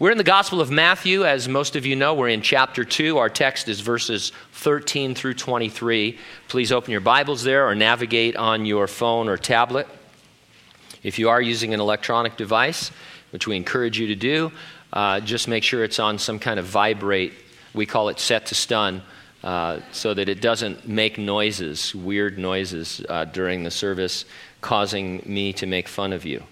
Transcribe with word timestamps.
We're 0.00 0.10
in 0.10 0.18
the 0.18 0.24
Gospel 0.24 0.60
of 0.60 0.72
Matthew. 0.72 1.24
As 1.24 1.48
most 1.48 1.76
of 1.76 1.86
you 1.86 1.94
know, 1.94 2.14
we're 2.14 2.28
in 2.28 2.42
chapter 2.42 2.84
2. 2.84 3.18
Our 3.18 3.28
text 3.28 3.68
is 3.68 3.78
verses 3.78 4.32
13 4.54 5.14
through 5.14 5.34
23. 5.34 6.18
Please 6.48 6.72
open 6.72 6.90
your 6.90 7.00
Bibles 7.00 7.44
there 7.44 7.68
or 7.68 7.76
navigate 7.76 8.34
on 8.34 8.66
your 8.66 8.88
phone 8.88 9.28
or 9.28 9.36
tablet. 9.36 9.86
If 11.04 11.20
you 11.20 11.28
are 11.28 11.40
using 11.40 11.74
an 11.74 11.78
electronic 11.78 12.36
device, 12.36 12.90
which 13.30 13.46
we 13.46 13.54
encourage 13.54 13.96
you 13.96 14.08
to 14.08 14.16
do, 14.16 14.50
uh, 14.92 15.20
just 15.20 15.46
make 15.46 15.62
sure 15.62 15.84
it's 15.84 16.00
on 16.00 16.18
some 16.18 16.40
kind 16.40 16.58
of 16.58 16.66
vibrate. 16.66 17.32
We 17.72 17.86
call 17.86 18.08
it 18.08 18.18
set 18.18 18.46
to 18.46 18.56
stun. 18.56 19.00
Uh, 19.44 19.80
so 19.92 20.14
that 20.14 20.26
it 20.26 20.40
doesn't 20.40 20.88
make 20.88 21.18
noises, 21.18 21.94
weird 21.94 22.38
noises, 22.38 23.04
uh, 23.10 23.26
during 23.26 23.62
the 23.62 23.70
service, 23.70 24.24
causing 24.62 25.22
me 25.26 25.52
to 25.52 25.66
make 25.66 25.86
fun 25.86 26.14
of 26.14 26.24
you. 26.24 26.42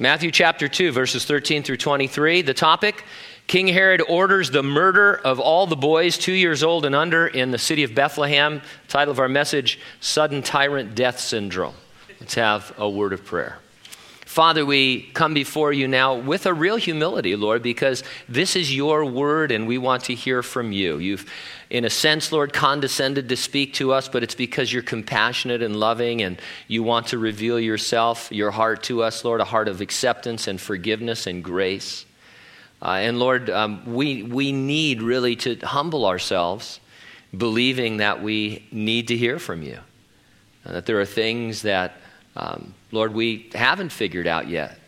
Matthew 0.00 0.32
chapter 0.32 0.66
2, 0.66 0.90
verses 0.90 1.24
13 1.24 1.62
through 1.62 1.76
23. 1.76 2.42
The 2.42 2.52
topic 2.52 3.04
King 3.46 3.68
Herod 3.68 4.02
orders 4.08 4.50
the 4.50 4.64
murder 4.64 5.14
of 5.14 5.38
all 5.38 5.68
the 5.68 5.76
boys 5.76 6.18
two 6.18 6.32
years 6.32 6.64
old 6.64 6.84
and 6.84 6.96
under 6.96 7.28
in 7.28 7.52
the 7.52 7.58
city 7.58 7.84
of 7.84 7.94
Bethlehem. 7.94 8.60
Title 8.88 9.12
of 9.12 9.20
our 9.20 9.28
message 9.28 9.78
Sudden 10.00 10.42
Tyrant 10.42 10.96
Death 10.96 11.20
Syndrome. 11.20 11.76
Let's 12.18 12.34
have 12.34 12.74
a 12.76 12.90
word 12.90 13.12
of 13.12 13.24
prayer. 13.24 13.60
Father, 14.34 14.66
we 14.66 15.02
come 15.14 15.32
before 15.32 15.72
you 15.72 15.86
now 15.86 16.16
with 16.16 16.44
a 16.44 16.52
real 16.52 16.74
humility, 16.74 17.36
Lord, 17.36 17.62
because 17.62 18.02
this 18.28 18.56
is 18.56 18.74
your 18.74 19.04
word 19.04 19.52
and 19.52 19.68
we 19.68 19.78
want 19.78 20.02
to 20.06 20.14
hear 20.16 20.42
from 20.42 20.72
you. 20.72 20.98
You've, 20.98 21.30
in 21.70 21.84
a 21.84 21.88
sense, 21.88 22.32
Lord, 22.32 22.52
condescended 22.52 23.28
to 23.28 23.36
speak 23.36 23.74
to 23.74 23.92
us, 23.92 24.08
but 24.08 24.24
it's 24.24 24.34
because 24.34 24.72
you're 24.72 24.82
compassionate 24.82 25.62
and 25.62 25.76
loving 25.76 26.20
and 26.20 26.42
you 26.66 26.82
want 26.82 27.06
to 27.06 27.18
reveal 27.18 27.60
yourself, 27.60 28.28
your 28.32 28.50
heart 28.50 28.82
to 28.82 29.04
us, 29.04 29.24
Lord, 29.24 29.40
a 29.40 29.44
heart 29.44 29.68
of 29.68 29.80
acceptance 29.80 30.48
and 30.48 30.60
forgiveness 30.60 31.28
and 31.28 31.44
grace. 31.44 32.04
Uh, 32.82 32.88
and 32.88 33.20
Lord, 33.20 33.50
um, 33.50 33.94
we, 33.94 34.24
we 34.24 34.50
need 34.50 35.00
really 35.00 35.36
to 35.36 35.54
humble 35.64 36.04
ourselves, 36.06 36.80
believing 37.38 37.98
that 37.98 38.20
we 38.20 38.66
need 38.72 39.06
to 39.06 39.16
hear 39.16 39.38
from 39.38 39.62
you, 39.62 39.78
uh, 40.66 40.72
that 40.72 40.86
there 40.86 41.00
are 41.00 41.06
things 41.06 41.62
that 41.62 42.00
um, 42.36 42.74
Lord, 42.90 43.14
we 43.14 43.50
haven't 43.54 43.90
figured 43.90 44.26
out 44.26 44.48
yet. 44.48 44.78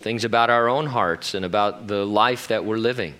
Things 0.00 0.24
about 0.24 0.50
our 0.50 0.68
own 0.68 0.86
hearts 0.86 1.34
and 1.34 1.44
about 1.44 1.86
the 1.86 2.04
life 2.04 2.48
that 2.48 2.64
we're 2.64 2.76
living, 2.76 3.14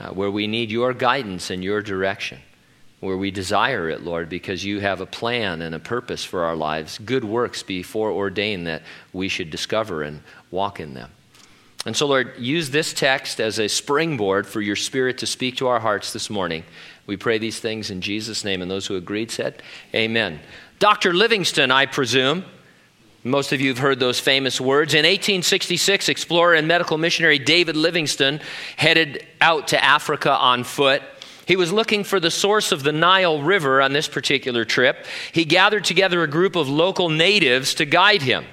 uh, 0.00 0.10
where 0.10 0.30
we 0.30 0.46
need 0.46 0.70
your 0.70 0.92
guidance 0.92 1.50
and 1.50 1.64
your 1.64 1.82
direction, 1.82 2.38
where 3.00 3.16
we 3.16 3.30
desire 3.30 3.88
it, 3.88 4.02
Lord, 4.02 4.28
because 4.28 4.64
you 4.64 4.80
have 4.80 5.00
a 5.00 5.06
plan 5.06 5.62
and 5.62 5.74
a 5.74 5.78
purpose 5.78 6.24
for 6.24 6.44
our 6.44 6.56
lives, 6.56 6.98
good 6.98 7.24
works 7.24 7.62
be 7.62 7.82
foreordained 7.82 8.66
that 8.66 8.82
we 9.12 9.28
should 9.28 9.50
discover 9.50 10.02
and 10.02 10.22
walk 10.50 10.80
in 10.80 10.94
them. 10.94 11.10
And 11.86 11.96
so, 11.96 12.06
Lord, 12.06 12.34
use 12.38 12.70
this 12.70 12.92
text 12.92 13.40
as 13.40 13.58
a 13.58 13.68
springboard 13.68 14.46
for 14.46 14.60
your 14.60 14.76
Spirit 14.76 15.18
to 15.18 15.26
speak 15.26 15.56
to 15.58 15.68
our 15.68 15.80
hearts 15.80 16.12
this 16.12 16.28
morning. 16.28 16.64
We 17.06 17.16
pray 17.16 17.38
these 17.38 17.60
things 17.60 17.90
in 17.90 18.00
Jesus' 18.00 18.44
name, 18.44 18.60
and 18.60 18.70
those 18.70 18.86
who 18.86 18.96
agreed 18.96 19.30
said, 19.30 19.62
Amen. 19.94 20.40
Dr. 20.78 21.14
Livingstone, 21.14 21.70
I 21.70 21.86
presume. 21.86 22.44
Most 23.24 23.52
of 23.52 23.60
you 23.60 23.68
have 23.70 23.78
heard 23.78 23.98
those 23.98 24.20
famous 24.20 24.60
words. 24.60 24.94
In 24.94 24.98
1866, 24.98 26.08
explorer 26.08 26.54
and 26.54 26.68
medical 26.68 26.98
missionary 26.98 27.38
David 27.38 27.76
Livingstone 27.76 28.40
headed 28.76 29.26
out 29.40 29.68
to 29.68 29.84
Africa 29.84 30.32
on 30.32 30.62
foot. 30.62 31.02
He 31.44 31.56
was 31.56 31.72
looking 31.72 32.04
for 32.04 32.20
the 32.20 32.30
source 32.30 32.70
of 32.70 32.84
the 32.84 32.92
Nile 32.92 33.42
River 33.42 33.82
on 33.82 33.92
this 33.92 34.06
particular 34.06 34.64
trip. 34.64 35.04
He 35.32 35.44
gathered 35.44 35.84
together 35.84 36.22
a 36.22 36.28
group 36.28 36.54
of 36.54 36.68
local 36.68 37.08
natives 37.08 37.74
to 37.74 37.86
guide 37.86 38.22
him. 38.22 38.44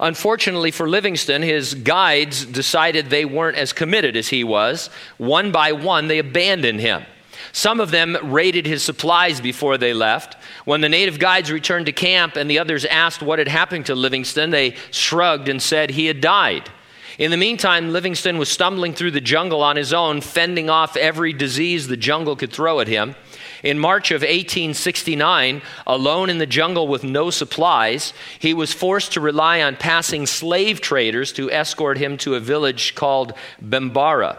Unfortunately 0.00 0.70
for 0.70 0.88
Livingstone, 0.88 1.42
his 1.42 1.74
guides 1.74 2.46
decided 2.46 3.10
they 3.10 3.24
weren't 3.24 3.56
as 3.56 3.72
committed 3.72 4.16
as 4.16 4.28
he 4.28 4.44
was. 4.44 4.88
One 5.18 5.52
by 5.52 5.72
one, 5.72 6.08
they 6.08 6.18
abandoned 6.18 6.80
him. 6.80 7.04
Some 7.52 7.80
of 7.80 7.90
them 7.90 8.16
raided 8.22 8.66
his 8.66 8.82
supplies 8.82 9.40
before 9.40 9.78
they 9.78 9.92
left. 9.92 10.36
When 10.64 10.80
the 10.80 10.88
native 10.88 11.18
guides 11.18 11.50
returned 11.50 11.86
to 11.86 11.92
camp 11.92 12.36
and 12.36 12.50
the 12.50 12.58
others 12.58 12.84
asked 12.84 13.22
what 13.22 13.38
had 13.38 13.48
happened 13.48 13.86
to 13.86 13.94
Livingstone, 13.94 14.50
they 14.50 14.76
shrugged 14.90 15.48
and 15.48 15.62
said 15.62 15.90
he 15.90 16.06
had 16.06 16.20
died. 16.20 16.70
In 17.18 17.30
the 17.30 17.38
meantime, 17.38 17.92
Livingstone 17.92 18.36
was 18.36 18.50
stumbling 18.50 18.92
through 18.92 19.12
the 19.12 19.22
jungle 19.22 19.62
on 19.62 19.76
his 19.76 19.94
own, 19.94 20.20
fending 20.20 20.68
off 20.68 20.96
every 20.98 21.32
disease 21.32 21.88
the 21.88 21.96
jungle 21.96 22.36
could 22.36 22.52
throw 22.52 22.80
at 22.80 22.88
him. 22.88 23.14
In 23.62 23.78
March 23.78 24.10
of 24.10 24.20
1869, 24.20 25.62
alone 25.86 26.28
in 26.28 26.36
the 26.36 26.46
jungle 26.46 26.86
with 26.86 27.04
no 27.04 27.30
supplies, 27.30 28.12
he 28.38 28.52
was 28.52 28.74
forced 28.74 29.12
to 29.12 29.20
rely 29.20 29.62
on 29.62 29.76
passing 29.76 30.26
slave 30.26 30.82
traders 30.82 31.32
to 31.32 31.50
escort 31.50 31.96
him 31.96 32.18
to 32.18 32.34
a 32.34 32.40
village 32.40 32.94
called 32.94 33.32
Bambara. 33.62 34.36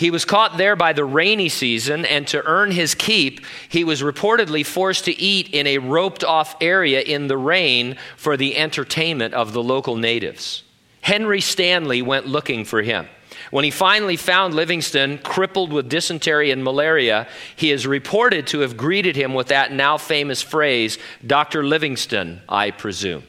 He 0.00 0.10
was 0.10 0.24
caught 0.24 0.56
there 0.56 0.76
by 0.76 0.94
the 0.94 1.04
rainy 1.04 1.50
season, 1.50 2.06
and 2.06 2.26
to 2.28 2.42
earn 2.46 2.70
his 2.70 2.94
keep, 2.94 3.44
he 3.68 3.84
was 3.84 4.00
reportedly 4.00 4.64
forced 4.64 5.04
to 5.04 5.20
eat 5.20 5.50
in 5.50 5.66
a 5.66 5.76
roped 5.76 6.24
off 6.24 6.56
area 6.62 7.02
in 7.02 7.26
the 7.26 7.36
rain 7.36 7.98
for 8.16 8.38
the 8.38 8.56
entertainment 8.56 9.34
of 9.34 9.52
the 9.52 9.62
local 9.62 9.96
natives. 9.96 10.62
Henry 11.02 11.42
Stanley 11.42 12.00
went 12.00 12.26
looking 12.26 12.64
for 12.64 12.80
him. 12.80 13.08
When 13.50 13.62
he 13.62 13.70
finally 13.70 14.16
found 14.16 14.54
Livingstone, 14.54 15.18
crippled 15.18 15.70
with 15.70 15.90
dysentery 15.90 16.50
and 16.50 16.64
malaria, 16.64 17.28
he 17.54 17.70
is 17.70 17.86
reported 17.86 18.46
to 18.46 18.60
have 18.60 18.78
greeted 18.78 19.16
him 19.16 19.34
with 19.34 19.48
that 19.48 19.70
now 19.70 19.98
famous 19.98 20.40
phrase, 20.40 20.96
Dr. 21.26 21.62
Livingstone, 21.62 22.40
I 22.48 22.70
presume. 22.70 23.24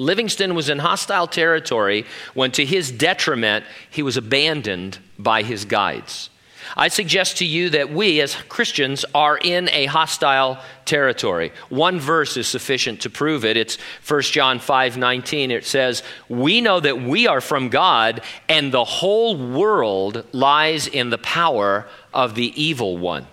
Livingstone 0.00 0.54
was 0.54 0.68
in 0.68 0.78
hostile 0.78 1.26
territory 1.26 2.06
when, 2.34 2.50
to 2.52 2.64
his 2.64 2.90
detriment, 2.90 3.64
he 3.90 4.02
was 4.02 4.16
abandoned 4.16 4.98
by 5.18 5.42
his 5.42 5.64
guides. 5.64 6.30
I 6.76 6.88
suggest 6.88 7.38
to 7.38 7.44
you 7.44 7.70
that 7.70 7.90
we 7.90 8.20
as 8.20 8.34
Christians 8.48 9.04
are 9.14 9.36
in 9.36 9.68
a 9.70 9.86
hostile 9.86 10.58
territory. 10.84 11.52
One 11.68 11.98
verse 11.98 12.36
is 12.36 12.46
sufficient 12.46 13.00
to 13.02 13.10
prove 13.10 13.44
it. 13.44 13.56
It's 13.56 13.76
1 14.06 14.22
John 14.22 14.58
5 14.58 14.96
19. 14.96 15.50
It 15.50 15.64
says, 15.64 16.02
We 16.28 16.60
know 16.60 16.80
that 16.80 17.02
we 17.02 17.26
are 17.26 17.40
from 17.40 17.68
God, 17.68 18.22
and 18.48 18.72
the 18.72 18.84
whole 18.84 19.36
world 19.36 20.24
lies 20.32 20.86
in 20.86 21.10
the 21.10 21.18
power 21.18 21.88
of 22.14 22.34
the 22.34 22.62
evil 22.62 22.98
one. 22.98 23.26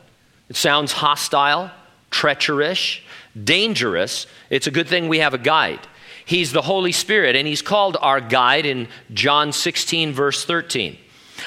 It 0.50 0.56
sounds 0.56 0.94
hostile, 0.94 1.72
treacherous, 2.10 3.00
dangerous. 3.42 4.26
It's 4.50 4.68
a 4.68 4.72
good 4.72 4.88
thing 4.88 5.08
we 5.08 5.20
have 5.20 5.34
a 5.34 5.40
guide. 5.40 5.86
He's 6.28 6.52
the 6.52 6.62
Holy 6.62 6.92
Spirit, 6.92 7.38
and 7.38 7.48
He's 7.48 7.62
called 7.62 7.96
our 8.02 8.20
guide 8.20 8.66
in 8.66 8.90
John 9.14 9.54
16, 9.54 10.12
verse 10.12 10.44
13. 10.44 10.98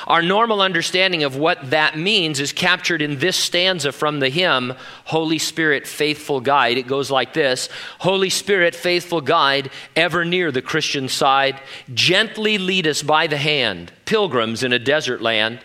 Our 0.07 0.23
normal 0.23 0.63
understanding 0.63 1.23
of 1.23 1.37
what 1.37 1.69
that 1.69 1.99
means 1.99 2.41
is 2.41 2.55
captured 2.55 3.03
in 3.03 3.19
this 3.19 3.37
stanza 3.37 3.93
from 3.93 4.21
the 4.21 4.31
hymn, 4.31 4.73
Holy 5.05 5.37
Spirit, 5.37 5.87
Faithful 5.87 6.41
Guide. 6.41 6.79
It 6.79 6.87
goes 6.87 7.11
like 7.11 7.35
this 7.35 7.69
Holy 7.99 8.31
Spirit, 8.31 8.75
Faithful 8.75 9.21
Guide, 9.21 9.71
ever 9.95 10.25
near 10.25 10.51
the 10.51 10.63
Christian 10.63 11.09
side, 11.09 11.61
gently 11.93 12.57
lead 12.57 12.87
us 12.87 13.03
by 13.03 13.27
the 13.27 13.37
hand, 13.37 13.93
pilgrims 14.07 14.63
in 14.63 14.73
a 14.73 14.79
desert 14.79 15.21
land. 15.21 15.61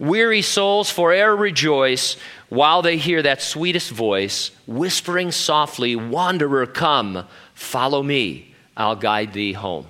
Weary 0.00 0.42
souls 0.42 0.90
fore'er 0.90 1.36
rejoice 1.36 2.16
while 2.48 2.82
they 2.82 2.96
hear 2.96 3.22
that 3.22 3.40
sweetest 3.40 3.92
voice, 3.92 4.50
whispering 4.66 5.30
softly, 5.30 5.94
Wanderer, 5.94 6.66
come, 6.66 7.28
follow 7.54 8.02
me. 8.02 8.55
I'll 8.76 8.96
guide 8.96 9.32
thee 9.32 9.52
home. 9.52 9.86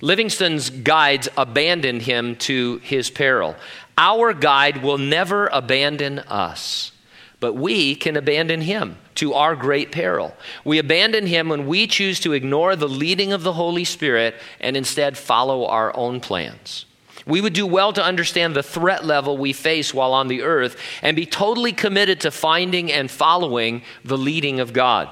Livingstone's 0.00 0.70
guides 0.70 1.28
abandoned 1.36 2.02
him 2.02 2.36
to 2.36 2.78
his 2.78 3.10
peril. 3.10 3.56
Our 3.98 4.32
guide 4.32 4.82
will 4.82 4.98
never 4.98 5.48
abandon 5.48 6.20
us, 6.20 6.92
but 7.38 7.54
we 7.54 7.94
can 7.94 8.16
abandon 8.16 8.62
him 8.62 8.96
to 9.16 9.34
our 9.34 9.54
great 9.54 9.92
peril. 9.92 10.34
We 10.64 10.78
abandon 10.78 11.26
him 11.26 11.50
when 11.50 11.66
we 11.66 11.86
choose 11.86 12.20
to 12.20 12.32
ignore 12.32 12.76
the 12.76 12.88
leading 12.88 13.32
of 13.32 13.42
the 13.42 13.52
Holy 13.52 13.84
Spirit 13.84 14.36
and 14.60 14.76
instead 14.76 15.18
follow 15.18 15.66
our 15.66 15.94
own 15.94 16.20
plans. 16.20 16.86
We 17.26 17.42
would 17.42 17.52
do 17.52 17.66
well 17.66 17.92
to 17.92 18.02
understand 18.02 18.56
the 18.56 18.62
threat 18.62 19.04
level 19.04 19.36
we 19.36 19.52
face 19.52 19.92
while 19.92 20.14
on 20.14 20.28
the 20.28 20.42
earth 20.42 20.76
and 21.02 21.14
be 21.14 21.26
totally 21.26 21.72
committed 21.72 22.20
to 22.22 22.30
finding 22.30 22.90
and 22.90 23.10
following 23.10 23.82
the 24.02 24.16
leading 24.16 24.60
of 24.60 24.72
God. 24.72 25.10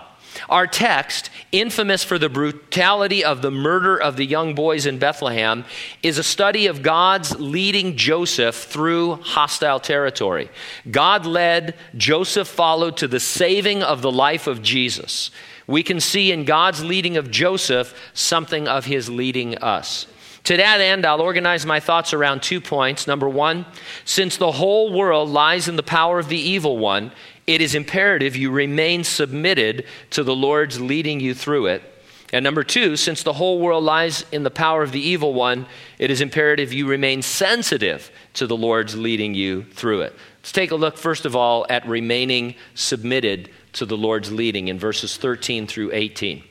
Our 0.48 0.66
text, 0.66 1.30
infamous 1.52 2.04
for 2.04 2.18
the 2.18 2.28
brutality 2.28 3.24
of 3.24 3.42
the 3.42 3.50
murder 3.50 3.96
of 4.00 4.16
the 4.16 4.26
young 4.26 4.54
boys 4.54 4.86
in 4.86 4.98
Bethlehem, 4.98 5.64
is 6.02 6.18
a 6.18 6.22
study 6.22 6.66
of 6.66 6.82
God's 6.82 7.38
leading 7.38 7.96
Joseph 7.96 8.56
through 8.56 9.16
hostile 9.16 9.80
territory. 9.80 10.50
God 10.90 11.26
led, 11.26 11.74
Joseph 11.96 12.48
followed 12.48 12.96
to 12.98 13.08
the 13.08 13.20
saving 13.20 13.82
of 13.82 14.02
the 14.02 14.12
life 14.12 14.46
of 14.46 14.62
Jesus. 14.62 15.30
We 15.66 15.82
can 15.82 16.00
see 16.00 16.32
in 16.32 16.44
God's 16.44 16.82
leading 16.82 17.16
of 17.16 17.30
Joseph 17.30 17.94
something 18.14 18.66
of 18.66 18.86
his 18.86 19.10
leading 19.10 19.58
us. 19.58 20.06
To 20.44 20.56
that 20.56 20.80
end, 20.80 21.04
I'll 21.04 21.20
organize 21.20 21.66
my 21.66 21.78
thoughts 21.78 22.14
around 22.14 22.42
two 22.42 22.58
points. 22.58 23.06
Number 23.06 23.28
one, 23.28 23.66
since 24.06 24.38
the 24.38 24.52
whole 24.52 24.90
world 24.90 25.28
lies 25.28 25.68
in 25.68 25.76
the 25.76 25.82
power 25.82 26.18
of 26.18 26.30
the 26.30 26.40
evil 26.40 26.78
one, 26.78 27.12
it 27.48 27.62
is 27.62 27.74
imperative 27.74 28.36
you 28.36 28.50
remain 28.50 29.02
submitted 29.02 29.86
to 30.10 30.22
the 30.22 30.36
Lord's 30.36 30.80
leading 30.80 31.18
you 31.18 31.34
through 31.34 31.66
it. 31.66 31.82
And 32.30 32.44
number 32.44 32.62
two, 32.62 32.94
since 32.96 33.22
the 33.22 33.32
whole 33.32 33.58
world 33.58 33.82
lies 33.82 34.22
in 34.30 34.42
the 34.42 34.50
power 34.50 34.82
of 34.82 34.92
the 34.92 35.00
evil 35.00 35.32
one, 35.32 35.64
it 35.98 36.10
is 36.10 36.20
imperative 36.20 36.74
you 36.74 36.86
remain 36.86 37.22
sensitive 37.22 38.10
to 38.34 38.46
the 38.46 38.56
Lord's 38.56 38.94
leading 38.94 39.32
you 39.32 39.64
through 39.64 40.02
it. 40.02 40.14
Let's 40.40 40.52
take 40.52 40.72
a 40.72 40.76
look, 40.76 40.98
first 40.98 41.24
of 41.24 41.34
all, 41.34 41.64
at 41.70 41.88
remaining 41.88 42.54
submitted 42.74 43.48
to 43.72 43.86
the 43.86 43.96
Lord's 43.96 44.30
leading 44.30 44.68
in 44.68 44.78
verses 44.78 45.16
13 45.16 45.66
through 45.66 45.92
18. 45.94 46.44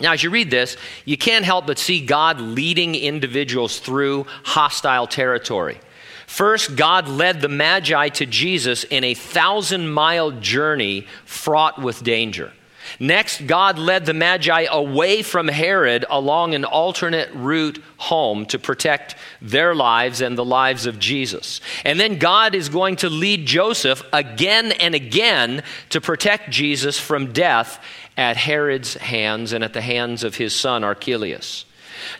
Now, 0.00 0.14
as 0.14 0.24
you 0.24 0.30
read 0.30 0.50
this, 0.50 0.76
you 1.04 1.16
can't 1.16 1.44
help 1.44 1.68
but 1.68 1.78
see 1.78 2.04
God 2.04 2.40
leading 2.40 2.96
individuals 2.96 3.78
through 3.78 4.26
hostile 4.42 5.06
territory. 5.06 5.78
First, 6.28 6.76
God 6.76 7.08
led 7.08 7.40
the 7.40 7.48
Magi 7.48 8.10
to 8.10 8.26
Jesus 8.26 8.84
in 8.84 9.02
a 9.02 9.14
thousand 9.14 9.88
mile 9.88 10.30
journey 10.30 11.06
fraught 11.24 11.80
with 11.80 12.04
danger. 12.04 12.52
Next, 13.00 13.46
God 13.46 13.78
led 13.78 14.04
the 14.04 14.12
Magi 14.12 14.66
away 14.70 15.22
from 15.22 15.48
Herod 15.48 16.04
along 16.08 16.54
an 16.54 16.66
alternate 16.66 17.30
route 17.32 17.82
home 17.96 18.44
to 18.46 18.58
protect 18.58 19.16
their 19.40 19.74
lives 19.74 20.20
and 20.20 20.36
the 20.36 20.44
lives 20.44 20.84
of 20.84 20.98
Jesus. 20.98 21.62
And 21.82 21.98
then 21.98 22.18
God 22.18 22.54
is 22.54 22.68
going 22.68 22.96
to 22.96 23.08
lead 23.08 23.46
Joseph 23.46 24.02
again 24.12 24.72
and 24.72 24.94
again 24.94 25.62
to 25.88 26.00
protect 26.00 26.50
Jesus 26.50 27.00
from 27.00 27.32
death 27.32 27.82
at 28.18 28.36
Herod's 28.36 28.94
hands 28.94 29.54
and 29.54 29.64
at 29.64 29.72
the 29.72 29.80
hands 29.80 30.24
of 30.24 30.36
his 30.36 30.54
son 30.54 30.84
Archelaus. 30.84 31.64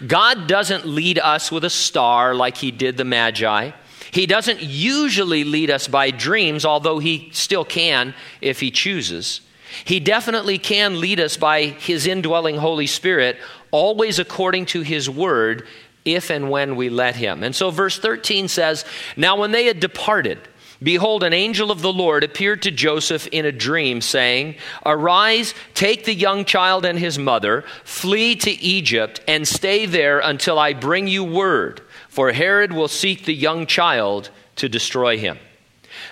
God 0.04 0.46
doesn't 0.46 0.86
lead 0.86 1.18
us 1.18 1.52
with 1.52 1.62
a 1.62 1.70
star 1.70 2.34
like 2.34 2.56
he 2.56 2.70
did 2.70 2.96
the 2.96 3.04
Magi. 3.04 3.72
He 4.10 4.26
doesn't 4.26 4.62
usually 4.62 5.44
lead 5.44 5.70
us 5.70 5.88
by 5.88 6.10
dreams, 6.10 6.64
although 6.64 6.98
he 6.98 7.30
still 7.32 7.64
can 7.64 8.14
if 8.40 8.60
he 8.60 8.70
chooses. 8.70 9.40
He 9.84 10.00
definitely 10.00 10.58
can 10.58 11.00
lead 11.00 11.20
us 11.20 11.36
by 11.36 11.64
his 11.64 12.06
indwelling 12.06 12.56
Holy 12.56 12.86
Spirit, 12.86 13.38
always 13.70 14.18
according 14.18 14.66
to 14.66 14.80
his 14.80 15.10
word, 15.10 15.66
if 16.04 16.30
and 16.30 16.50
when 16.50 16.76
we 16.76 16.88
let 16.88 17.16
him. 17.16 17.42
And 17.42 17.54
so, 17.54 17.70
verse 17.70 17.98
13 17.98 18.48
says 18.48 18.84
Now, 19.16 19.36
when 19.36 19.52
they 19.52 19.66
had 19.66 19.80
departed, 19.80 20.38
Behold, 20.82 21.24
an 21.24 21.32
angel 21.32 21.72
of 21.72 21.82
the 21.82 21.92
Lord 21.92 22.22
appeared 22.22 22.62
to 22.62 22.70
Joseph 22.70 23.26
in 23.32 23.44
a 23.44 23.50
dream, 23.50 24.00
saying, 24.00 24.54
Arise, 24.86 25.52
take 25.74 26.04
the 26.04 26.14
young 26.14 26.44
child 26.44 26.84
and 26.84 26.96
his 26.96 27.18
mother, 27.18 27.64
flee 27.82 28.36
to 28.36 28.50
Egypt, 28.50 29.20
and 29.26 29.46
stay 29.46 29.86
there 29.86 30.20
until 30.20 30.56
I 30.56 30.74
bring 30.74 31.08
you 31.08 31.24
word, 31.24 31.80
for 32.08 32.32
Herod 32.32 32.72
will 32.72 32.88
seek 32.88 33.24
the 33.24 33.34
young 33.34 33.66
child 33.66 34.30
to 34.56 34.68
destroy 34.68 35.18
him. 35.18 35.38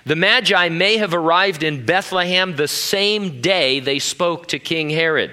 The 0.04 0.16
Magi 0.16 0.68
may 0.68 0.96
have 0.98 1.14
arrived 1.14 1.62
in 1.62 1.84
Bethlehem 1.84 2.56
the 2.56 2.68
same 2.68 3.40
day 3.40 3.80
they 3.80 3.98
spoke 3.98 4.48
to 4.48 4.58
King 4.58 4.90
Herod. 4.90 5.32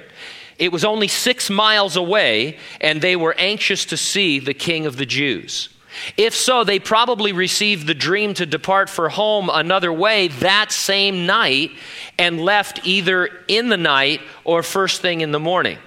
It 0.58 0.72
was 0.72 0.86
only 0.86 1.08
six 1.08 1.50
miles 1.50 1.96
away, 1.96 2.58
and 2.80 3.02
they 3.02 3.16
were 3.16 3.36
anxious 3.38 3.86
to 3.86 3.98
see 3.98 4.40
the 4.40 4.54
king 4.54 4.86
of 4.86 4.98
the 4.98 5.06
Jews. 5.06 5.70
If 6.18 6.34
so, 6.34 6.64
they 6.64 6.80
probably 6.80 7.34
received 7.34 7.86
the 7.86 7.94
dream 7.94 8.34
to 8.36 8.46
depart 8.46 8.90
for 8.90 9.10
home 9.10 9.50
another 9.52 9.94
way 9.94 10.28
that 10.28 10.72
same 10.72 11.26
night 11.26 11.72
and 12.18 12.42
left 12.42 12.86
either 12.86 13.30
in 13.48 13.70
the 13.70 13.78
night 13.78 14.22
or 14.44 14.64
first 14.64 15.02
thing 15.02 15.22
in 15.22 15.32
the 15.32 15.40
morning. 15.40 15.78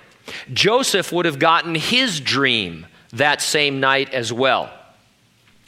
Joseph 0.53 1.13
would 1.13 1.27
have 1.27 1.39
gotten 1.39 1.75
his 1.75 2.21
dream 2.21 2.87
that 3.19 3.43
same 3.43 3.81
night 3.81 4.13
as 4.13 4.33
well. 4.33 4.71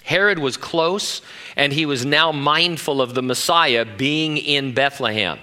Herod 0.05 0.39
was 0.39 0.56
close, 0.56 1.21
and 1.55 1.73
he 1.73 1.85
was 1.85 2.06
now 2.06 2.33
mindful 2.33 3.03
of 3.03 3.15
the 3.15 3.23
Messiah 3.23 3.85
being 3.85 4.39
in 4.39 4.73
Bethlehem. 4.73 5.39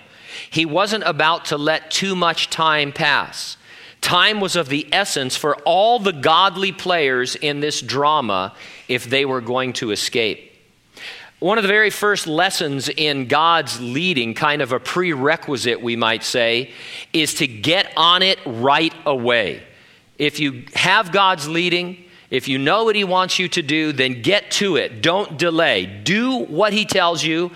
He 0.49 0.65
wasn't 0.65 1.03
about 1.03 1.45
to 1.45 1.57
let 1.57 1.91
too 1.91 2.15
much 2.15 2.49
time 2.49 2.91
pass. 2.91 3.57
Time 4.01 4.39
was 4.39 4.55
of 4.55 4.69
the 4.69 4.87
essence 4.91 5.35
for 5.35 5.55
all 5.65 5.99
the 5.99 6.13
godly 6.13 6.71
players 6.71 7.35
in 7.35 7.59
this 7.59 7.81
drama 7.81 8.53
if 8.87 9.05
they 9.05 9.25
were 9.25 9.41
going 9.41 9.73
to 9.73 9.91
escape. 9.91 10.51
One 11.39 11.57
of 11.57 11.63
the 11.63 11.67
very 11.67 11.89
first 11.89 12.27
lessons 12.27 12.87
in 12.87 13.27
God's 13.27 13.79
leading, 13.81 14.33
kind 14.33 14.61
of 14.61 14.71
a 14.71 14.79
prerequisite, 14.79 15.81
we 15.81 15.95
might 15.95 16.23
say, 16.23 16.71
is 17.13 17.35
to 17.35 17.47
get 17.47 17.91
on 17.97 18.23
it 18.23 18.39
right 18.45 18.93
away. 19.05 19.61
If 20.17 20.39
you 20.39 20.65
have 20.73 21.11
God's 21.11 21.47
leading, 21.47 22.05
if 22.29 22.47
you 22.47 22.57
know 22.57 22.85
what 22.85 22.95
he 22.95 23.03
wants 23.03 23.37
you 23.37 23.47
to 23.49 23.61
do, 23.61 23.91
then 23.91 24.21
get 24.21 24.51
to 24.51 24.77
it. 24.77 25.01
Don't 25.01 25.37
delay. 25.37 25.85
Do 25.85 26.39
what 26.45 26.73
he 26.73 26.85
tells 26.85 27.23
you. 27.23 27.51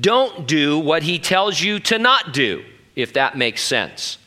Don't 0.00 0.46
do 0.46 0.78
what 0.78 1.02
he 1.02 1.18
tells 1.18 1.60
you 1.60 1.80
to 1.80 1.98
not 1.98 2.32
do, 2.32 2.64
if 2.94 3.14
that 3.14 3.36
makes 3.36 3.62
sense. 3.62 4.18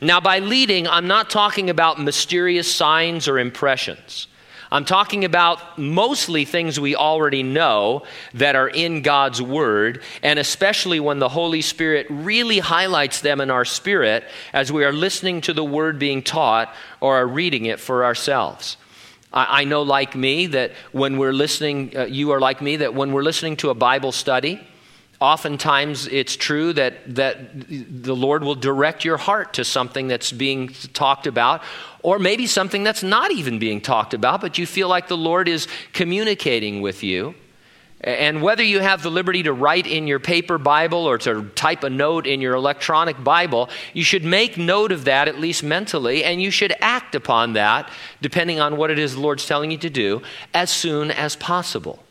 Now, 0.00 0.20
by 0.20 0.38
leading, 0.38 0.86
I'm 0.88 1.06
not 1.06 1.30
talking 1.30 1.70
about 1.70 2.00
mysterious 2.00 2.72
signs 2.72 3.28
or 3.28 3.38
impressions. 3.38 4.26
I'm 4.70 4.84
talking 4.84 5.24
about 5.24 5.78
mostly 5.78 6.44
things 6.44 6.80
we 6.80 6.96
already 6.96 7.42
know 7.42 8.02
that 8.34 8.56
are 8.56 8.68
in 8.68 9.02
God's 9.02 9.40
Word, 9.40 10.02
and 10.22 10.38
especially 10.38 10.98
when 10.98 11.18
the 11.18 11.28
Holy 11.28 11.62
Spirit 11.62 12.06
really 12.10 12.58
highlights 12.58 13.20
them 13.20 13.40
in 13.40 13.50
our 13.50 13.64
spirit 13.64 14.24
as 14.52 14.72
we 14.72 14.84
are 14.84 14.92
listening 14.92 15.40
to 15.42 15.52
the 15.52 15.64
Word 15.64 15.98
being 15.98 16.22
taught 16.22 16.74
or 17.00 17.16
are 17.16 17.26
reading 17.26 17.66
it 17.66 17.78
for 17.78 18.04
ourselves. 18.04 18.76
I, 19.32 19.60
I 19.60 19.64
know, 19.64 19.82
like 19.82 20.16
me, 20.16 20.46
that 20.46 20.72
when 20.92 21.18
we're 21.18 21.32
listening, 21.32 21.96
uh, 21.96 22.04
you 22.06 22.32
are 22.32 22.40
like 22.40 22.60
me, 22.60 22.76
that 22.76 22.94
when 22.94 23.12
we're 23.12 23.22
listening 23.22 23.56
to 23.58 23.70
a 23.70 23.74
Bible 23.74 24.12
study, 24.12 24.66
oftentimes 25.20 26.06
it's 26.08 26.36
true 26.36 26.72
that, 26.74 27.14
that 27.14 27.68
the 28.02 28.14
Lord 28.14 28.44
will 28.44 28.54
direct 28.54 29.04
your 29.04 29.16
heart 29.16 29.54
to 29.54 29.64
something 29.64 30.08
that's 30.08 30.32
being 30.32 30.68
talked 30.92 31.26
about, 31.26 31.62
or 32.02 32.18
maybe 32.18 32.46
something 32.46 32.84
that's 32.84 33.02
not 33.02 33.30
even 33.30 33.58
being 33.58 33.80
talked 33.80 34.14
about, 34.14 34.40
but 34.40 34.58
you 34.58 34.66
feel 34.66 34.88
like 34.88 35.08
the 35.08 35.16
Lord 35.16 35.48
is 35.48 35.68
communicating 35.92 36.82
with 36.82 37.02
you. 37.02 37.34
And 38.00 38.42
whether 38.42 38.62
you 38.62 38.80
have 38.80 39.02
the 39.02 39.10
liberty 39.10 39.42
to 39.44 39.54
write 39.54 39.86
in 39.86 40.06
your 40.06 40.20
paper 40.20 40.58
Bible 40.58 41.08
or 41.08 41.16
to 41.18 41.50
type 41.54 41.82
a 41.82 41.88
note 41.90 42.26
in 42.26 42.42
your 42.42 42.54
electronic 42.54 43.22
Bible, 43.24 43.70
you 43.94 44.04
should 44.04 44.22
make 44.22 44.58
note 44.58 44.92
of 44.92 45.06
that, 45.06 45.28
at 45.28 45.40
least 45.40 45.64
mentally, 45.64 46.22
and 46.22 46.42
you 46.42 46.50
should 46.50 46.74
act 46.80 47.14
upon 47.14 47.54
that, 47.54 47.90
depending 48.20 48.60
on 48.60 48.76
what 48.76 48.90
it 48.90 48.98
is 48.98 49.14
the 49.14 49.20
Lord's 49.20 49.46
telling 49.46 49.70
you 49.70 49.78
to 49.78 49.90
do, 49.90 50.20
as 50.52 50.70
soon 50.70 51.10
as 51.10 51.36
possible. 51.36 52.05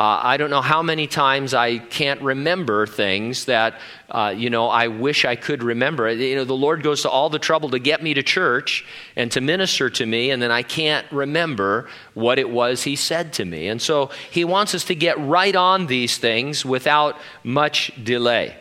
Uh, 0.00 0.18
I 0.22 0.38
don't 0.38 0.48
know 0.48 0.62
how 0.62 0.82
many 0.82 1.06
times 1.06 1.52
I 1.52 1.76
can't 1.76 2.22
remember 2.22 2.86
things 2.86 3.44
that, 3.44 3.78
uh, 4.08 4.32
you 4.34 4.48
know, 4.48 4.68
I 4.68 4.88
wish 4.88 5.26
I 5.26 5.36
could 5.36 5.62
remember. 5.62 6.10
You 6.10 6.36
know, 6.36 6.44
the 6.44 6.54
Lord 6.54 6.82
goes 6.82 7.02
to 7.02 7.10
all 7.10 7.28
the 7.28 7.38
trouble 7.38 7.68
to 7.68 7.78
get 7.78 8.02
me 8.02 8.14
to 8.14 8.22
church 8.22 8.86
and 9.14 9.30
to 9.32 9.42
minister 9.42 9.90
to 9.90 10.06
me, 10.06 10.30
and 10.30 10.40
then 10.40 10.50
I 10.50 10.62
can't 10.62 11.06
remember 11.12 11.90
what 12.14 12.38
it 12.38 12.48
was 12.48 12.82
He 12.82 12.96
said 12.96 13.34
to 13.34 13.44
me. 13.44 13.68
And 13.68 13.82
so 13.82 14.08
He 14.30 14.42
wants 14.42 14.74
us 14.74 14.84
to 14.84 14.94
get 14.94 15.18
right 15.18 15.54
on 15.54 15.86
these 15.86 16.16
things 16.16 16.64
without 16.64 17.18
much 17.44 17.92
delay. 18.02 18.56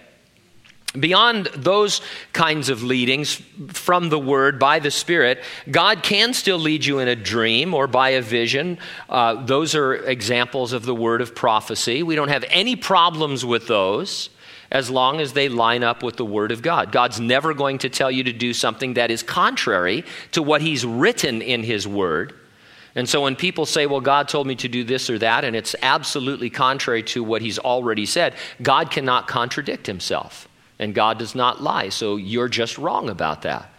Beyond 0.98 1.48
those 1.56 2.02
kinds 2.34 2.70
of 2.70 2.82
leadings 2.82 3.36
from 3.68 4.10
the 4.10 4.18
Word 4.18 4.58
by 4.58 4.80
the 4.80 4.90
Spirit, 4.90 5.44
God 5.70 6.02
can 6.02 6.34
still 6.34 6.58
lead 6.58 6.84
you 6.84 6.98
in 6.98 7.08
a 7.08 7.16
dream 7.16 7.76
or 7.76 7.86
by 7.86 8.10
a 8.10 8.24
vision. 8.24 8.80
Uh, 9.08 9.46
those 9.46 9.76
are 9.76 9.94
examples 9.94 10.74
of 10.74 10.86
the 10.86 10.96
word 10.96 11.22
of 11.22 11.36
prophecy. 11.36 12.02
We 12.02 12.16
don't 12.16 12.30
have 12.30 12.44
any 12.50 12.76
problems 12.76 13.46
with 13.46 13.68
those 13.68 14.32
as 14.72 14.90
long 14.90 15.22
as 15.22 15.34
they 15.34 15.48
line 15.48 15.84
up 15.84 16.02
with 16.02 16.18
the 16.18 16.26
Word 16.26 16.52
of 16.52 16.64
God. 16.64 16.92
God's 16.92 17.20
never 17.20 17.54
going 17.54 17.80
to 17.80 17.90
tell 17.90 18.10
you 18.10 18.24
to 18.24 18.34
do 18.34 18.54
something 18.54 18.96
that 18.96 19.12
is 19.12 19.22
contrary 19.22 20.04
to 20.32 20.42
what 20.42 20.62
He's 20.62 20.86
written 20.86 21.44
in 21.44 21.64
His 21.64 21.88
Word. 21.88 22.34
And 22.96 23.08
so 23.08 23.22
when 23.22 23.36
people 23.36 23.68
say, 23.68 23.86
well, 23.86 24.02
God 24.02 24.28
told 24.28 24.48
me 24.48 24.56
to 24.56 24.68
do 24.68 24.84
this 24.84 25.10
or 25.10 25.20
that, 25.20 25.44
and 25.44 25.56
it's 25.56 25.76
absolutely 25.84 26.50
contrary 26.50 27.04
to 27.04 27.24
what 27.24 27.44
He's 27.44 27.60
already 27.60 28.08
said, 28.08 28.34
God 28.62 28.90
cannot 28.90 29.28
contradict 29.28 29.86
Himself 29.86 30.49
and 30.80 30.96
God 30.96 31.20
does 31.20 31.36
not 31.36 31.62
lie. 31.62 31.90
So 31.90 32.16
you're 32.16 32.48
just 32.48 32.78
wrong 32.78 33.10
about 33.10 33.44
that. 33.44 33.70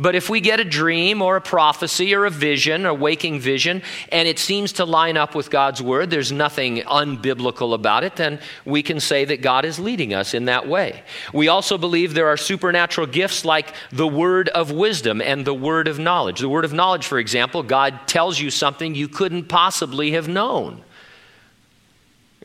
But 0.00 0.14
if 0.14 0.30
we 0.30 0.40
get 0.40 0.60
a 0.60 0.64
dream 0.64 1.20
or 1.20 1.34
a 1.36 1.40
prophecy 1.40 2.14
or 2.14 2.24
a 2.24 2.30
vision, 2.30 2.86
a 2.86 2.94
waking 2.94 3.40
vision, 3.40 3.82
and 4.12 4.28
it 4.28 4.38
seems 4.38 4.74
to 4.74 4.84
line 4.84 5.16
up 5.16 5.34
with 5.34 5.50
God's 5.50 5.82
word, 5.82 6.08
there's 6.08 6.30
nothing 6.30 6.76
unbiblical 6.82 7.74
about 7.74 8.04
it, 8.04 8.14
then 8.14 8.38
we 8.64 8.84
can 8.84 9.00
say 9.00 9.24
that 9.24 9.42
God 9.42 9.64
is 9.64 9.80
leading 9.80 10.14
us 10.14 10.34
in 10.34 10.44
that 10.44 10.68
way. 10.68 11.02
We 11.34 11.48
also 11.48 11.76
believe 11.76 12.14
there 12.14 12.28
are 12.28 12.36
supernatural 12.36 13.08
gifts 13.08 13.44
like 13.44 13.74
the 13.90 14.06
word 14.06 14.48
of 14.50 14.70
wisdom 14.70 15.20
and 15.20 15.44
the 15.44 15.52
word 15.52 15.88
of 15.88 15.98
knowledge. 15.98 16.38
The 16.38 16.48
word 16.48 16.64
of 16.64 16.72
knowledge, 16.72 17.06
for 17.06 17.18
example, 17.18 17.64
God 17.64 18.06
tells 18.06 18.38
you 18.38 18.50
something 18.52 18.94
you 18.94 19.08
couldn't 19.08 19.48
possibly 19.48 20.12
have 20.12 20.28
known. 20.28 20.84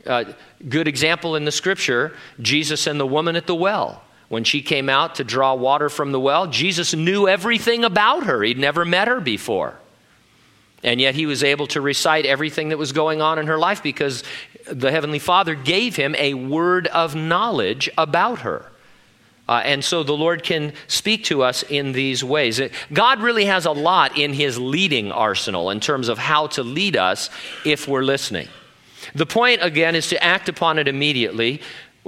Uh, 0.06 0.26
good 0.68 0.88
example 0.88 1.36
in 1.36 1.46
the 1.46 1.52
scripture 1.52 2.16
Jesus 2.42 2.88
and 2.88 3.00
the 3.00 3.08
woman 3.08 3.36
at 3.36 3.48
the 3.48 3.56
well. 3.56 4.04
When 4.30 4.44
she 4.44 4.62
came 4.62 4.90
out 4.90 5.16
to 5.16 5.24
draw 5.24 5.54
water 5.54 5.90
from 5.90 6.12
the 6.12 6.20
well, 6.20 6.48
Jesus 6.48 6.94
knew 6.94 7.28
everything 7.28 7.86
about 7.86 8.24
her. 8.24 8.42
He'd 8.42 8.58
never 8.58 8.84
met 8.84 9.08
her 9.08 9.20
before. 9.20 9.76
And 10.82 11.00
yet 11.00 11.16
he 11.16 11.26
was 11.26 11.44
able 11.44 11.68
to 11.68 11.82
recite 11.82 12.26
everything 12.26 12.70
that 12.70 12.78
was 12.78 12.92
going 12.92 13.22
on 13.22 13.40
in 13.40 13.48
her 13.48 13.58
life 13.58 13.84
because 13.84 14.24
the 14.70 14.92
Heavenly 14.92 15.20
Father 15.20 15.56
gave 15.56 15.96
him 15.96 16.16
a 16.16 16.34
word 16.34 16.88
of 16.88 17.16
knowledge 17.16 17.90
about 17.98 18.40
her. 18.40 18.72
Uh, 19.48 19.62
and 19.66 19.84
so 19.84 20.04
the 20.04 20.14
Lord 20.14 20.44
can 20.44 20.74
speak 20.88 21.26
to 21.26 21.44
us 21.44 21.64
in 21.64 21.92
these 21.92 22.24
ways. 22.24 22.62
God 22.92 23.20
really 23.20 23.46
has 23.46 23.66
a 23.66 23.72
lot 23.72 24.18
in 24.18 24.34
his 24.34 24.58
leading 24.58 25.12
arsenal 25.12 25.70
in 25.70 25.80
terms 25.80 26.08
of 26.08 26.18
how 26.18 26.48
to 26.48 26.64
lead 26.64 26.96
us 26.96 27.30
if 27.66 27.88
we're 27.88 28.04
listening. 28.04 28.48
The 29.16 29.26
point, 29.26 29.64
again, 29.64 29.96
is 29.96 30.08
to 30.10 30.24
act 30.24 30.50
upon 30.50 30.80
it 30.80 30.88
immediately. 30.88 31.62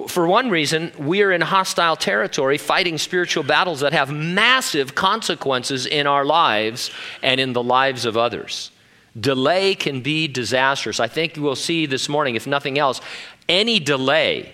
For 0.08 0.28
one 0.28 0.50
reason, 0.50 0.92
we 0.98 1.22
are 1.22 1.32
in 1.32 1.42
hostile 1.42 1.96
territory 1.96 2.58
fighting 2.58 2.98
spiritual 2.98 3.44
battles 3.44 3.80
that 3.82 3.94
have 3.94 4.12
massive 4.12 4.96
consequences 4.96 5.86
in 5.86 6.08
our 6.08 6.26
lives 6.26 6.92
and 7.22 7.40
in 7.40 7.54
the 7.54 7.64
lives 7.64 8.06
of 8.06 8.18
others. 8.18 8.72
Delay 9.18 9.76
can 9.76 10.02
be 10.02 10.28
disastrous. 10.28 11.00
I 11.00 11.08
think 11.08 11.36
we'll 11.38 11.56
see 11.56 11.86
this 11.86 12.10
morning, 12.10 12.36
if 12.36 12.48
nothing 12.48 12.78
else, 12.78 13.00
any 13.48 13.80
delay 13.80 14.54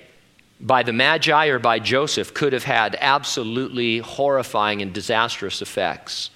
by 0.60 0.84
the 0.84 0.94
Magi 0.94 1.48
or 1.48 1.60
by 1.60 1.80
Joseph 1.80 2.34
could 2.34 2.54
have 2.54 2.66
had 2.66 2.96
absolutely 3.00 4.00
horrifying 4.00 4.82
and 4.82 4.94
disastrous 4.94 5.62
effects. 5.62 6.31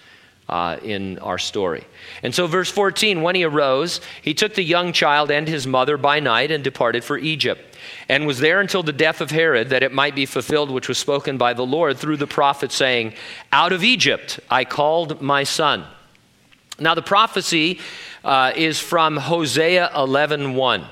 Uh, 0.48 0.78
in 0.84 1.18
our 1.20 1.40
story. 1.40 1.84
And 2.22 2.36
so, 2.36 2.46
verse 2.46 2.70
14 2.70 3.24
when 3.24 3.34
he 3.34 3.44
arose, 3.44 4.00
he 4.22 4.36
took 4.36 4.54
the 4.54 4.62
young 4.64 4.94
child 4.94 5.32
and 5.32 5.48
his 5.48 5.66
mother 5.66 5.98
by 5.98 6.20
night 6.20 6.52
and 6.52 6.64
departed 6.64 7.04
for 7.04 7.18
Egypt, 7.18 7.76
and 8.10 8.28
was 8.28 8.38
there 8.38 8.62
until 8.62 8.84
the 8.84 8.94
death 8.94 9.22
of 9.22 9.32
Herod, 9.32 9.70
that 9.70 9.82
it 9.82 9.92
might 9.92 10.14
be 10.14 10.28
fulfilled 10.28 10.70
which 10.70 10.88
was 10.88 11.00
spoken 11.00 11.40
by 11.40 11.54
the 11.56 11.66
Lord 11.66 11.98
through 11.98 12.18
the 12.18 12.28
prophet, 12.28 12.72
saying, 12.72 13.16
Out 13.52 13.74
of 13.74 13.84
Egypt 13.84 14.40
I 14.48 14.66
called 14.66 15.20
my 15.20 15.46
son. 15.46 15.84
Now, 16.80 16.94
the 16.94 17.02
prophecy 17.02 17.80
uh, 18.24 18.52
is 18.56 18.80
from 18.80 19.18
Hosea 19.18 19.92
11 19.96 20.56
1. 20.56 20.86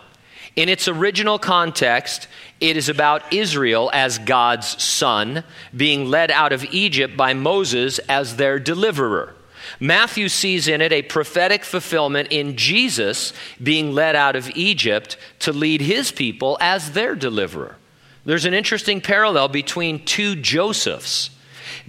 In 0.56 0.70
its 0.70 0.88
original 0.88 1.40
context, 1.40 2.28
it 2.60 2.78
is 2.78 2.88
about 2.88 3.34
Israel 3.34 3.90
as 3.92 4.20
God's 4.20 4.82
son 4.82 5.44
being 5.76 6.06
led 6.06 6.32
out 6.32 6.54
of 6.54 6.64
Egypt 6.66 7.18
by 7.18 7.34
Moses 7.34 8.00
as 8.00 8.38
their 8.38 8.60
deliverer. 8.60 9.33
Matthew 9.80 10.30
sees 10.30 10.68
in 10.68 10.82
it 10.82 10.92
a 10.92 11.01
prophetic 11.01 11.63
fulfillment 11.63 12.30
in 12.32 12.56
Jesus 12.56 13.34
being 13.62 13.94
led 13.94 14.15
out 14.15 14.36
of 14.36 14.50
Egypt 14.56 15.18
to 15.39 15.51
lead 15.51 15.82
his 15.82 16.12
people 16.12 16.58
as 16.62 16.92
their 16.92 17.15
deliverer. 17.15 17.77
There's 18.25 18.46
an 18.46 18.53
interesting 18.53 19.01
parallel 19.01 19.50
between 19.50 20.06
two 20.06 20.36
Josephs. 20.36 21.30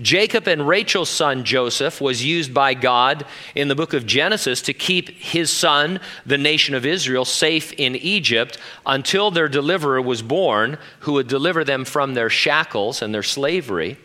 Jacob 0.01 0.49
and 0.49 0.67
Rachel's 0.67 1.09
son 1.09 1.45
Joseph 1.45 2.01
was 2.01 2.25
used 2.25 2.53
by 2.53 2.75
God 2.75 3.25
in 3.55 3.69
the 3.69 3.77
book 3.77 3.93
of 3.93 4.07
Genesis 4.07 4.63
to 4.63 4.73
keep 4.73 5.11
his 5.11 5.51
son, 5.51 6.01
the 6.27 6.39
nation 6.39 6.75
of 6.75 6.85
Israel, 6.85 7.25
safe 7.25 7.73
in 7.75 7.95
Egypt 7.97 8.59
until 8.87 9.31
their 9.31 9.49
deliverer 9.49 10.03
was 10.03 10.23
born, 10.23 10.79
who 11.01 11.13
would 11.13 11.29
deliver 11.29 11.63
them 11.63 11.85
from 11.85 12.15
their 12.15 12.31
shackles 12.31 13.03
and 13.03 13.15
their 13.15 13.23
slavery. 13.23 13.97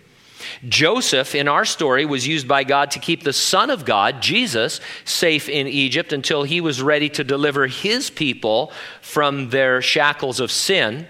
Joseph, 0.68 1.36
in 1.36 1.48
our 1.48 1.66
story, 1.66 2.06
was 2.06 2.28
used 2.28 2.48
by 2.48 2.64
God 2.64 2.92
to 2.92 3.00
keep 3.00 3.24
the 3.24 3.34
Son 3.34 3.70
of 3.70 3.86
God, 3.86 4.22
Jesus, 4.22 4.80
safe 5.06 5.50
in 5.50 5.68
Egypt 5.68 6.14
until 6.14 6.44
he 6.44 6.62
was 6.62 6.82
ready 6.82 7.10
to 7.10 7.24
deliver 7.24 7.68
his 7.68 8.10
people 8.10 8.72
from 9.02 9.50
their 9.50 9.82
shackles 9.82 10.40
of 10.40 10.52
sin. 10.52 11.08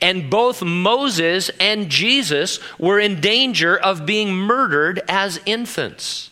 And 0.00 0.30
both 0.30 0.62
Moses 0.62 1.50
and 1.60 1.90
Jesus 1.90 2.58
were 2.78 2.98
in 2.98 3.20
danger 3.20 3.78
of 3.78 4.06
being 4.06 4.32
murdered 4.32 5.00
as 5.08 5.40
infants. 5.46 6.30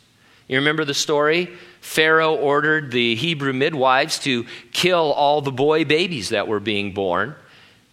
You 0.49 0.59
remember 0.59 0.85
the 0.85 0.95
story? 0.95 1.51
Pharaoh 1.81 2.35
ordered 2.35 2.91
the 2.91 3.15
Hebrew 3.15 3.53
midwives 3.53 4.19
to 4.21 4.47
kill 4.73 5.13
all 5.13 5.41
the 5.41 5.53
boy 5.53 5.85
babies 5.85 6.31
that 6.31 6.49
were 6.49 6.61
being 6.61 6.93
born. 6.93 7.35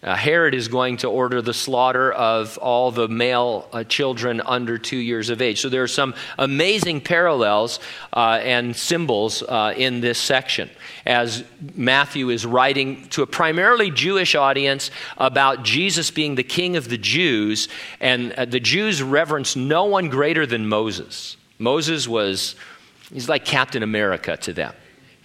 Uh, 0.02 0.14
Herod 0.14 0.54
is 0.54 0.68
going 0.68 0.98
to 0.98 1.08
order 1.08 1.40
the 1.40 1.54
slaughter 1.54 2.12
of 2.12 2.58
all 2.58 2.90
the 2.90 3.08
male 3.08 3.66
uh, 3.72 3.82
children 3.82 4.42
under 4.44 4.76
two 4.76 4.98
years 4.98 5.30
of 5.30 5.40
age. 5.40 5.60
So 5.62 5.68
there 5.70 5.82
are 5.82 5.88
some 5.88 6.14
amazing 6.38 7.00
parallels 7.00 7.80
uh, 8.12 8.38
and 8.42 8.76
symbols 8.76 9.42
uh, 9.42 9.72
in 9.76 10.02
this 10.02 10.18
section 10.18 10.70
as 11.06 11.44
Matthew 11.74 12.28
is 12.28 12.44
writing 12.44 13.08
to 13.08 13.22
a 13.22 13.26
primarily 13.26 13.90
Jewish 13.90 14.34
audience 14.34 14.90
about 15.16 15.62
Jesus 15.62 16.10
being 16.10 16.34
the 16.34 16.44
king 16.44 16.76
of 16.76 16.88
the 16.88 16.98
Jews, 16.98 17.68
and 18.00 18.32
uh, 18.32 18.44
the 18.44 18.60
Jews 18.60 19.02
reverence 19.02 19.56
no 19.56 19.84
one 19.86 20.08
greater 20.08 20.44
than 20.46 20.68
Moses. 20.68 21.36
Moses 21.58 22.06
was, 22.06 22.54
he's 23.12 23.28
like 23.28 23.44
Captain 23.44 23.82
America 23.82 24.36
to 24.36 24.52
them. 24.52 24.74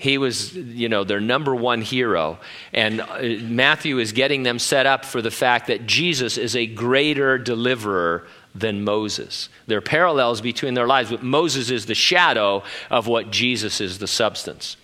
He 0.02 0.18
was, 0.18 0.56
you 0.56 0.90
know, 0.90 1.04
their 1.04 1.20
number 1.20 1.54
one 1.54 1.84
hero. 1.84 2.40
And 2.74 3.02
uh, 3.02 3.20
Matthew 3.44 4.00
is 4.00 4.14
getting 4.14 4.42
them 4.42 4.58
set 4.58 4.88
up 4.88 5.06
for 5.06 5.22
the 5.22 5.30
fact 5.30 5.68
that 5.68 5.86
Jesus 5.86 6.40
is 6.40 6.56
a 6.56 6.66
greater 6.66 7.38
deliverer 7.38 8.26
than 8.56 8.84
Moses. 8.84 9.48
There 9.68 9.78
are 9.78 9.82
parallels 9.82 10.42
between 10.42 10.74
their 10.74 10.88
lives, 10.88 11.12
but 11.12 11.22
Moses 11.22 11.70
is 11.70 11.86
the 11.86 11.94
shadow 11.94 12.64
of 12.90 13.06
what 13.06 13.30
Jesus 13.30 13.80
is 13.80 14.00
the 14.00 14.08
substance. 14.08 14.76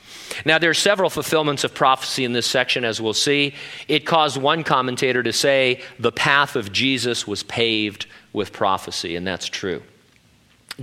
Now, 0.46 0.60
there 0.60 0.70
are 0.70 0.76
several 0.76 1.10
fulfillments 1.10 1.64
of 1.64 1.74
prophecy 1.74 2.24
in 2.24 2.34
this 2.34 2.46
section, 2.46 2.86
as 2.86 3.02
we'll 3.02 3.14
see. 3.14 3.56
It 3.88 4.06
caused 4.06 4.40
one 4.40 4.64
commentator 4.64 5.24
to 5.24 5.34
say 5.34 5.82
the 5.98 6.12
path 6.12 6.56
of 6.56 6.72
Jesus 6.72 7.26
was 7.26 7.42
paved 7.42 8.06
with 8.34 8.54
prophecy, 8.54 9.16
and 9.16 9.26
that's 9.26 9.48
true. 9.48 9.82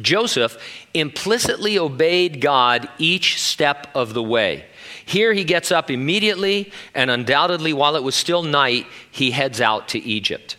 Joseph 0.01 0.57
implicitly 0.93 1.79
obeyed 1.79 2.41
God 2.41 2.89
each 2.99 3.41
step 3.41 3.89
of 3.95 4.15
the 4.15 4.23
way. 4.23 4.65
Here 5.07 5.33
he 5.33 5.45
gets 5.45 5.71
up 5.71 5.91
immediately, 5.91 6.73
and 6.95 7.11
undoubtedly, 7.11 7.73
while 7.73 7.97
it 7.97 8.03
was 8.03 8.15
still 8.15 8.43
night, 8.43 8.87
he 9.11 9.31
heads 9.31 9.61
out 9.61 9.89
to 9.89 9.99
Egypt. 9.99 10.57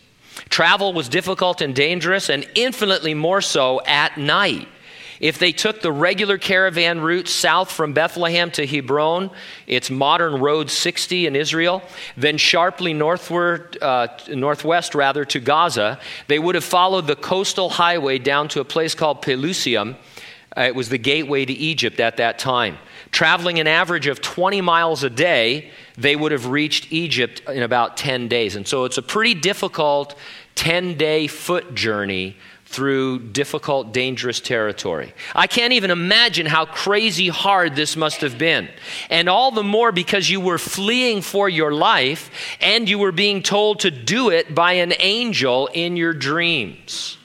Travel 0.48 0.92
was 0.92 1.08
difficult 1.08 1.60
and 1.60 1.74
dangerous, 1.74 2.28
and 2.28 2.48
infinitely 2.54 3.14
more 3.14 3.40
so 3.40 3.80
at 3.86 4.16
night. 4.16 4.68
If 5.20 5.38
they 5.38 5.52
took 5.52 5.80
the 5.80 5.92
regular 5.92 6.38
caravan 6.38 7.00
route 7.00 7.28
south 7.28 7.70
from 7.70 7.92
Bethlehem 7.92 8.50
to 8.52 8.66
Hebron, 8.66 9.30
it's 9.66 9.90
modern 9.90 10.40
Road 10.40 10.70
60 10.70 11.26
in 11.26 11.36
Israel, 11.36 11.82
then 12.16 12.36
sharply 12.36 12.92
northward, 12.92 13.78
uh, 13.80 14.08
northwest 14.28 14.94
rather 14.94 15.24
to 15.26 15.40
Gaza, 15.40 15.98
they 16.28 16.38
would 16.38 16.54
have 16.54 16.64
followed 16.64 17.06
the 17.06 17.16
coastal 17.16 17.70
highway 17.70 18.18
down 18.18 18.48
to 18.48 18.60
a 18.60 18.64
place 18.64 18.94
called 18.94 19.22
Pelusium. 19.22 19.96
Uh, 20.56 20.62
it 20.62 20.74
was 20.74 20.88
the 20.88 20.98
gateway 20.98 21.44
to 21.44 21.52
Egypt 21.52 22.00
at 22.00 22.16
that 22.16 22.38
time. 22.38 22.78
Traveling 23.10 23.58
an 23.58 23.66
average 23.66 24.06
of 24.06 24.20
20 24.20 24.60
miles 24.60 25.02
a 25.02 25.10
day, 25.10 25.70
they 25.96 26.16
would 26.16 26.32
have 26.32 26.46
reached 26.46 26.92
Egypt 26.92 27.42
in 27.48 27.62
about 27.62 27.96
10 27.96 28.28
days. 28.28 28.56
And 28.56 28.66
so 28.66 28.84
it's 28.84 28.98
a 28.98 29.02
pretty 29.02 29.34
difficult 29.34 30.14
10 30.54 30.96
day 30.96 31.26
foot 31.26 31.74
journey 31.74 32.36
through 32.66 33.20
difficult, 33.20 33.92
dangerous 33.92 34.40
territory. 34.40 35.14
I 35.34 35.46
can't 35.46 35.72
even 35.72 35.90
imagine 35.90 36.46
how 36.46 36.66
crazy 36.66 37.28
hard 37.28 37.76
this 37.76 37.96
must 37.96 38.20
have 38.20 38.38
been. 38.38 38.68
And 39.08 39.28
all 39.28 39.52
the 39.52 39.62
more 39.62 39.92
because 39.92 40.28
you 40.28 40.40
were 40.40 40.58
fleeing 40.58 41.22
for 41.22 41.48
your 41.48 41.72
life 41.72 42.30
and 42.60 42.88
you 42.88 42.98
were 42.98 43.12
being 43.12 43.42
told 43.42 43.80
to 43.80 43.90
do 43.90 44.30
it 44.30 44.54
by 44.54 44.74
an 44.74 44.92
angel 44.98 45.68
in 45.72 45.96
your 45.96 46.12
dreams. 46.12 47.18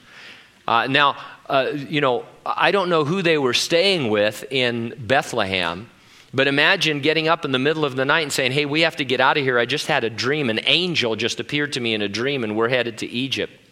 Uh, 0.66 0.86
now, 0.86 1.16
uh, 1.48 1.72
you 1.74 2.00
know, 2.00 2.24
I 2.46 2.70
don't 2.70 2.88
know 2.88 3.04
who 3.04 3.20
they 3.20 3.36
were 3.36 3.54
staying 3.54 4.10
with 4.10 4.44
in 4.50 4.94
Bethlehem. 4.96 5.90
But 6.34 6.48
imagine 6.48 7.00
getting 7.00 7.28
up 7.28 7.44
in 7.44 7.52
the 7.52 7.58
middle 7.58 7.84
of 7.84 7.94
the 7.94 8.06
night 8.06 8.22
and 8.22 8.32
saying, 8.32 8.52
Hey, 8.52 8.64
we 8.64 8.82
have 8.82 8.96
to 8.96 9.04
get 9.04 9.20
out 9.20 9.36
of 9.36 9.44
here. 9.44 9.58
I 9.58 9.66
just 9.66 9.86
had 9.86 10.02
a 10.02 10.08
dream. 10.08 10.48
An 10.48 10.60
angel 10.64 11.14
just 11.14 11.40
appeared 11.40 11.74
to 11.74 11.80
me 11.80 11.92
in 11.92 12.00
a 12.00 12.08
dream, 12.08 12.42
and 12.42 12.56
we're 12.56 12.70
headed 12.70 12.98
to 12.98 13.06
Egypt. 13.06 13.52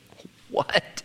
What? 0.51 1.03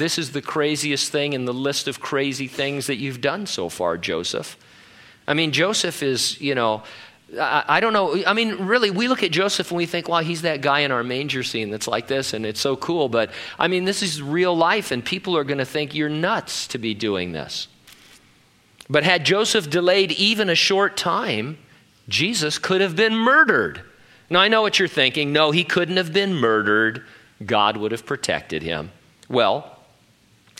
This 0.00 0.16
is 0.16 0.32
the 0.32 0.40
craziest 0.40 1.12
thing 1.12 1.34
in 1.34 1.44
the 1.44 1.52
list 1.52 1.86
of 1.86 2.00
crazy 2.00 2.48
things 2.48 2.86
that 2.86 2.96
you've 2.96 3.20
done 3.20 3.44
so 3.44 3.68
far, 3.68 3.98
Joseph. 3.98 4.56
I 5.28 5.34
mean, 5.34 5.52
Joseph 5.52 6.02
is, 6.02 6.40
you 6.40 6.54
know, 6.54 6.82
I, 7.38 7.64
I, 7.68 7.80
don't 7.80 7.92
know. 7.92 8.24
I 8.24 8.32
mean, 8.32 8.54
really, 8.64 8.90
we 8.90 9.08
look 9.08 9.22
at 9.22 9.30
Joseph 9.30 9.70
and 9.70 9.76
we 9.76 9.84
think, 9.84 10.08
well, 10.08 10.20
he's 10.20 10.40
that 10.40 10.62
guy 10.62 10.80
in 10.80 10.90
our 10.90 11.04
manger 11.04 11.42
scene 11.42 11.68
that's 11.68 11.86
like 11.86 12.08
this 12.08 12.32
and 12.32 12.46
it's 12.46 12.60
so 12.60 12.76
cool. 12.76 13.10
But 13.10 13.30
I 13.58 13.68
mean, 13.68 13.84
this 13.84 14.02
is 14.02 14.22
real 14.22 14.56
life 14.56 14.90
and 14.90 15.04
people 15.04 15.36
are 15.36 15.44
going 15.44 15.58
to 15.58 15.66
think 15.66 15.94
you're 15.94 16.08
nuts 16.08 16.66
to 16.68 16.78
be 16.78 16.94
doing 16.94 17.32
this. 17.32 17.68
But 18.88 19.04
had 19.04 19.26
Joseph 19.26 19.68
delayed 19.68 20.12
even 20.12 20.48
a 20.48 20.54
short 20.54 20.96
time, 20.96 21.58
Jesus 22.08 22.58
could 22.58 22.80
have 22.80 22.96
been 22.96 23.14
murdered. 23.14 23.82
Now, 24.30 24.40
I 24.40 24.48
know 24.48 24.62
what 24.62 24.78
you're 24.78 24.88
thinking. 24.88 25.30
No, 25.30 25.50
he 25.50 25.62
couldn't 25.62 25.98
have 25.98 26.14
been 26.14 26.34
murdered. 26.34 27.04
God 27.44 27.76
would 27.76 27.92
have 27.92 28.06
protected 28.06 28.62
him. 28.62 28.92
Well, 29.28 29.76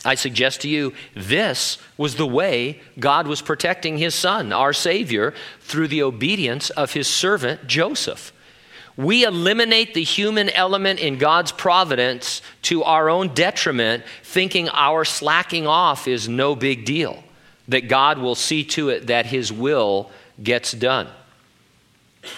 I 0.03 0.15
suggest 0.15 0.61
to 0.61 0.67
you, 0.67 0.93
this 1.15 1.77
was 1.95 2.15
the 2.15 2.27
way 2.27 2.81
God 2.97 3.27
was 3.27 3.41
protecting 3.41 3.97
his 3.97 4.15
son, 4.15 4.51
our 4.51 4.73
Savior, 4.73 5.33
through 5.59 5.89
the 5.89 6.03
obedience 6.03 6.71
of 6.71 6.93
his 6.93 7.07
servant 7.07 7.67
Joseph. 7.67 8.33
We 8.97 9.23
eliminate 9.23 9.93
the 9.93 10.03
human 10.03 10.49
element 10.49 10.99
in 10.99 11.17
God's 11.17 11.51
providence 11.51 12.41
to 12.63 12.83
our 12.83 13.09
own 13.09 13.33
detriment, 13.33 14.03
thinking 14.23 14.69
our 14.69 15.05
slacking 15.05 15.67
off 15.67 16.07
is 16.07 16.27
no 16.27 16.55
big 16.55 16.83
deal, 16.83 17.23
that 17.67 17.87
God 17.87 18.17
will 18.17 18.35
see 18.35 18.63
to 18.65 18.89
it 18.89 19.07
that 19.07 19.27
his 19.27 19.53
will 19.53 20.09
gets 20.41 20.71
done. 20.71 21.07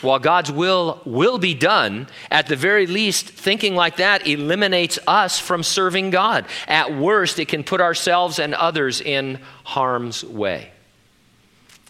While 0.02 0.20
God's 0.20 0.52
will 0.52 1.02
will 1.06 1.38
be 1.38 1.54
done, 1.54 2.08
at 2.32 2.48
the 2.48 2.56
very 2.56 2.88
least, 2.88 3.28
thinking 3.28 3.76
like 3.76 3.98
that 3.98 4.26
eliminates 4.26 4.98
us 5.08 5.40
from 5.40 5.62
serving 5.62 6.10
God. 6.10 6.46
At 6.68 6.96
worst, 6.96 7.38
it 7.38 7.50
can 7.50 7.64
put 7.64 7.82
ourselves 7.82 8.40
and 8.40 8.54
others 8.54 9.02
in 9.02 9.40
harm's 9.64 10.24
way. 10.24 10.72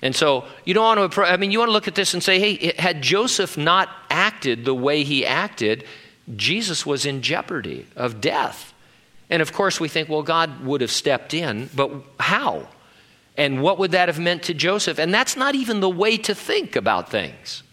And 0.01 0.15
so 0.15 0.45
you 0.65 0.73
don't 0.73 0.97
want 0.97 1.13
to, 1.13 1.21
I 1.21 1.37
mean, 1.37 1.51
you 1.51 1.59
want 1.59 1.69
to 1.69 1.73
look 1.73 1.87
at 1.87 1.95
this 1.95 2.13
and 2.13 2.21
say, 2.21 2.39
hey, 2.39 2.73
had 2.77 3.01
Joseph 3.01 3.57
not 3.57 3.89
acted 4.09 4.65
the 4.65 4.75
way 4.75 5.03
he 5.03 5.25
acted, 5.25 5.85
Jesus 6.35 6.85
was 6.85 7.05
in 7.05 7.21
jeopardy 7.21 7.85
of 7.95 8.19
death. 8.19 8.73
And 9.29 9.41
of 9.41 9.53
course, 9.53 9.79
we 9.79 9.87
think, 9.87 10.09
well, 10.09 10.23
God 10.23 10.65
would 10.65 10.81
have 10.81 10.91
stepped 10.91 11.33
in, 11.33 11.69
but 11.75 11.91
how? 12.19 12.67
And 13.37 13.61
what 13.61 13.79
would 13.79 13.91
that 13.91 14.09
have 14.09 14.19
meant 14.19 14.43
to 14.43 14.53
Joseph? 14.53 14.99
And 14.99 15.13
that's 15.13 15.37
not 15.37 15.55
even 15.55 15.79
the 15.79 15.89
way 15.89 16.17
to 16.17 16.35
think 16.35 16.75
about 16.75 17.09
things. 17.09 17.63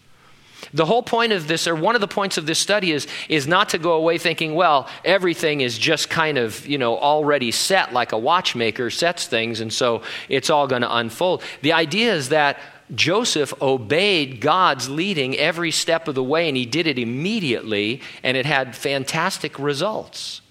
The 0.73 0.85
whole 0.85 1.03
point 1.03 1.31
of 1.31 1.47
this, 1.47 1.67
or 1.67 1.75
one 1.75 1.95
of 1.95 2.01
the 2.01 2.07
points 2.07 2.37
of 2.37 2.45
this 2.45 2.59
study, 2.59 2.91
is, 2.91 3.07
is 3.29 3.47
not 3.47 3.69
to 3.69 3.77
go 3.77 3.93
away 3.93 4.17
thinking, 4.17 4.55
well, 4.55 4.87
everything 5.03 5.61
is 5.61 5.77
just 5.77 6.09
kind 6.09 6.37
of, 6.37 6.65
you 6.67 6.77
know, 6.77 6.97
already 6.97 7.51
set 7.51 7.93
like 7.93 8.11
a 8.11 8.17
watchmaker 8.17 8.89
sets 8.89 9.27
things, 9.27 9.59
and 9.59 9.73
so 9.73 10.03
it's 10.29 10.49
all 10.49 10.67
going 10.67 10.83
to 10.83 10.95
unfold. 10.95 11.41
The 11.61 11.73
idea 11.73 12.13
is 12.13 12.29
that 12.29 12.59
Joseph 12.93 13.53
obeyed 13.61 14.41
God's 14.41 14.89
leading 14.89 15.37
every 15.37 15.71
step 15.71 16.07
of 16.07 16.15
the 16.15 16.23
way, 16.23 16.47
and 16.47 16.57
he 16.57 16.65
did 16.65 16.87
it 16.87 16.99
immediately, 16.99 18.01
and 18.21 18.35
it 18.35 18.45
had 18.45 18.75
fantastic 18.75 19.57
results. 19.57 20.41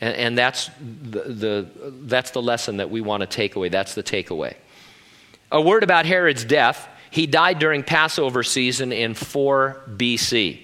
And, 0.00 0.16
and 0.16 0.38
that's, 0.38 0.70
the, 0.80 1.20
the, 1.20 1.66
that's 2.02 2.32
the 2.32 2.42
lesson 2.42 2.78
that 2.78 2.90
we 2.90 3.00
want 3.00 3.22
to 3.22 3.26
take 3.26 3.56
away. 3.56 3.68
That's 3.68 3.94
the 3.94 4.02
takeaway. 4.02 4.54
A 5.52 5.60
word 5.60 5.84
about 5.84 6.06
Herod's 6.06 6.44
death. 6.44 6.88
He 7.16 7.26
died 7.26 7.58
during 7.58 7.82
Passover 7.82 8.42
season 8.42 8.92
in 8.92 9.14
4 9.14 9.84
BC. 9.88 10.60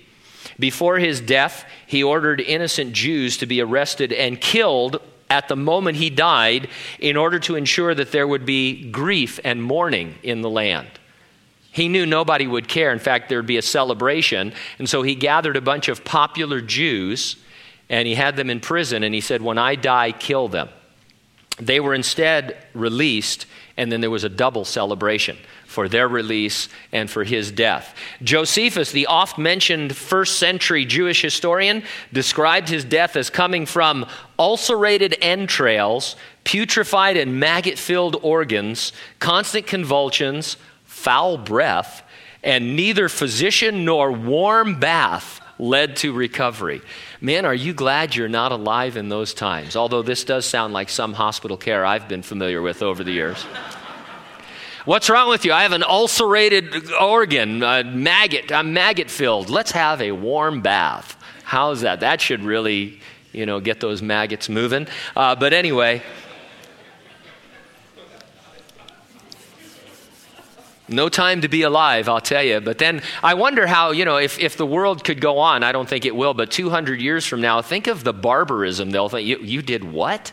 Before 0.59 0.99
his 0.99 1.19
death, 1.19 1.65
he 1.87 2.03
ordered 2.03 2.43
innocent 2.43 2.93
Jews 2.93 3.39
to 3.39 3.47
be 3.47 3.63
arrested 3.63 4.13
and 4.13 4.39
killed 4.39 5.01
at 5.31 5.49
the 5.49 5.57
moment 5.57 5.97
he 5.97 6.11
died 6.11 6.69
in 6.99 7.17
order 7.17 7.39
to 7.39 7.57
ensure 7.57 7.95
that 7.95 8.13
there 8.13 8.29
would 8.29 8.45
be 8.45 8.91
grief 8.91 9.41
and 9.43 9.63
mourning 9.63 10.17
in 10.23 10.43
the 10.43 10.51
land. 10.51 10.91
He 11.71 11.89
knew 11.89 12.05
nobody 12.05 12.47
would 12.47 12.69
care. 12.69 12.93
In 12.93 12.99
fact, 12.99 13.31
there'd 13.31 13.47
be 13.47 13.57
a 13.57 13.63
celebration. 13.63 14.53
And 14.79 14.87
so 14.87 15.01
he 15.01 15.15
gathered 15.15 15.57
a 15.57 15.63
bunch 15.63 15.89
of 15.89 16.05
popular 16.05 16.61
Jews 16.61 17.37
and 17.89 18.07
he 18.07 18.15
had 18.15 18.37
them 18.37 18.51
in 18.51 18.61
prison. 18.61 19.05
And 19.05 19.15
he 19.15 19.23
said, 19.23 19.41
When 19.41 19.57
I 19.57 19.75
die, 19.75 20.13
kill 20.13 20.49
them. 20.49 20.69
They 21.59 21.81
were 21.81 21.95
instead 21.95 22.67
released, 22.75 23.47
and 23.77 23.93
then 23.93 24.01
there 24.01 24.11
was 24.11 24.25
a 24.25 24.29
double 24.29 24.65
celebration 24.65 25.39
for 25.73 25.89
their 25.89 26.07
release 26.07 26.69
and 26.93 27.11
for 27.11 27.25
his 27.25 27.51
death. 27.51 27.97
Josephus, 28.23 28.93
the 28.93 29.07
oft 29.07 29.39
mentioned 29.39 29.97
first 29.97 30.39
century 30.39 30.85
Jewish 30.85 31.23
historian, 31.23 31.83
described 32.13 32.69
his 32.69 32.85
death 32.85 33.17
as 33.17 33.31
coming 33.31 33.67
from 33.67 34.07
ulcerated 34.39 35.17
entrails, 35.21 36.15
putrefied 36.45 37.21
and 37.21 37.41
maggot 37.41 37.79
filled 37.79 38.17
organs, 38.23 38.93
constant 39.19 39.67
convulsions, 39.67 40.57
foul 40.85 41.39
breath, 41.39 42.03
and 42.45 42.77
neither 42.77 43.09
physician 43.09 43.85
nor 43.85 44.13
warm 44.13 44.79
bath 44.79 45.41
led 45.59 45.97
to 45.97 46.13
recovery. 46.13 46.83
Man, 47.21 47.45
are 47.45 47.55
you 47.55 47.73
glad 47.73 48.17
you're 48.17 48.29
not 48.29 48.53
alive 48.53 48.97
in 48.97 49.09
those 49.09 49.33
times? 49.33 49.77
Although 49.77 50.03
this 50.03 50.25
does 50.25 50.45
sound 50.45 50.73
like 50.73 50.89
some 50.89 51.13
hospital 51.13 51.57
care 51.57 51.87
I've 51.87 52.09
been 52.09 52.23
familiar 52.23 52.61
with 52.61 52.83
over 52.83 53.05
the 53.05 53.13
years. 53.13 53.47
What's 54.85 55.09
wrong 55.09 55.29
with 55.29 55.45
you? 55.45 55.53
I 55.53 55.63
have 55.63 55.71
an 55.71 55.85
ulcerated 55.85 56.93
organ, 56.95 57.63
a 57.63 57.85
maggot. 57.85 58.51
I'm 58.51 58.73
maggot 58.73 59.11
filled. 59.11 59.49
Let's 59.49 59.71
have 59.71 60.03
a 60.03 60.11
warm 60.11 60.61
bath. 60.61 61.17
How's 61.45 61.83
that? 61.83 62.01
That 62.01 62.21
should 62.21 62.43
really, 62.43 62.99
you 63.33 63.47
know, 63.47 63.61
get 63.61 63.79
those 63.79 64.03
maggots 64.03 64.49
moving. 64.49 64.89
Uh, 65.15 65.37
but 65.37 65.53
anyway, 65.53 66.03
no 70.89 71.09
time 71.09 71.43
to 71.43 71.49
be 71.49 71.63
alive, 71.63 72.09
I'll 72.09 72.21
tell 72.21 72.43
you. 72.43 72.61
But 72.61 72.79
then 72.79 73.03
I 73.23 73.35
wonder 73.35 73.69
how, 73.69 73.93
you 73.93 74.05
know, 74.05 74.17
if, 74.17 74.41
if 74.41 74.57
the 74.57 74.67
world 74.67 75.05
could 75.05 75.21
go 75.21 75.39
on, 75.39 75.63
I 75.63 75.71
don't 75.71 75.89
think 75.89 76.05
it 76.05 76.17
will, 76.17 76.35
but 76.35 76.51
200 76.51 77.01
years 77.01 77.25
from 77.25 77.41
now, 77.41 77.63
think 77.63 77.87
of 77.87 78.03
the 78.03 78.13
barbarism. 78.13 78.91
They'll 78.91 79.09
think, 79.09 79.29
you, 79.29 79.39
you 79.39 79.63
did 79.63 79.85
what? 79.85 80.33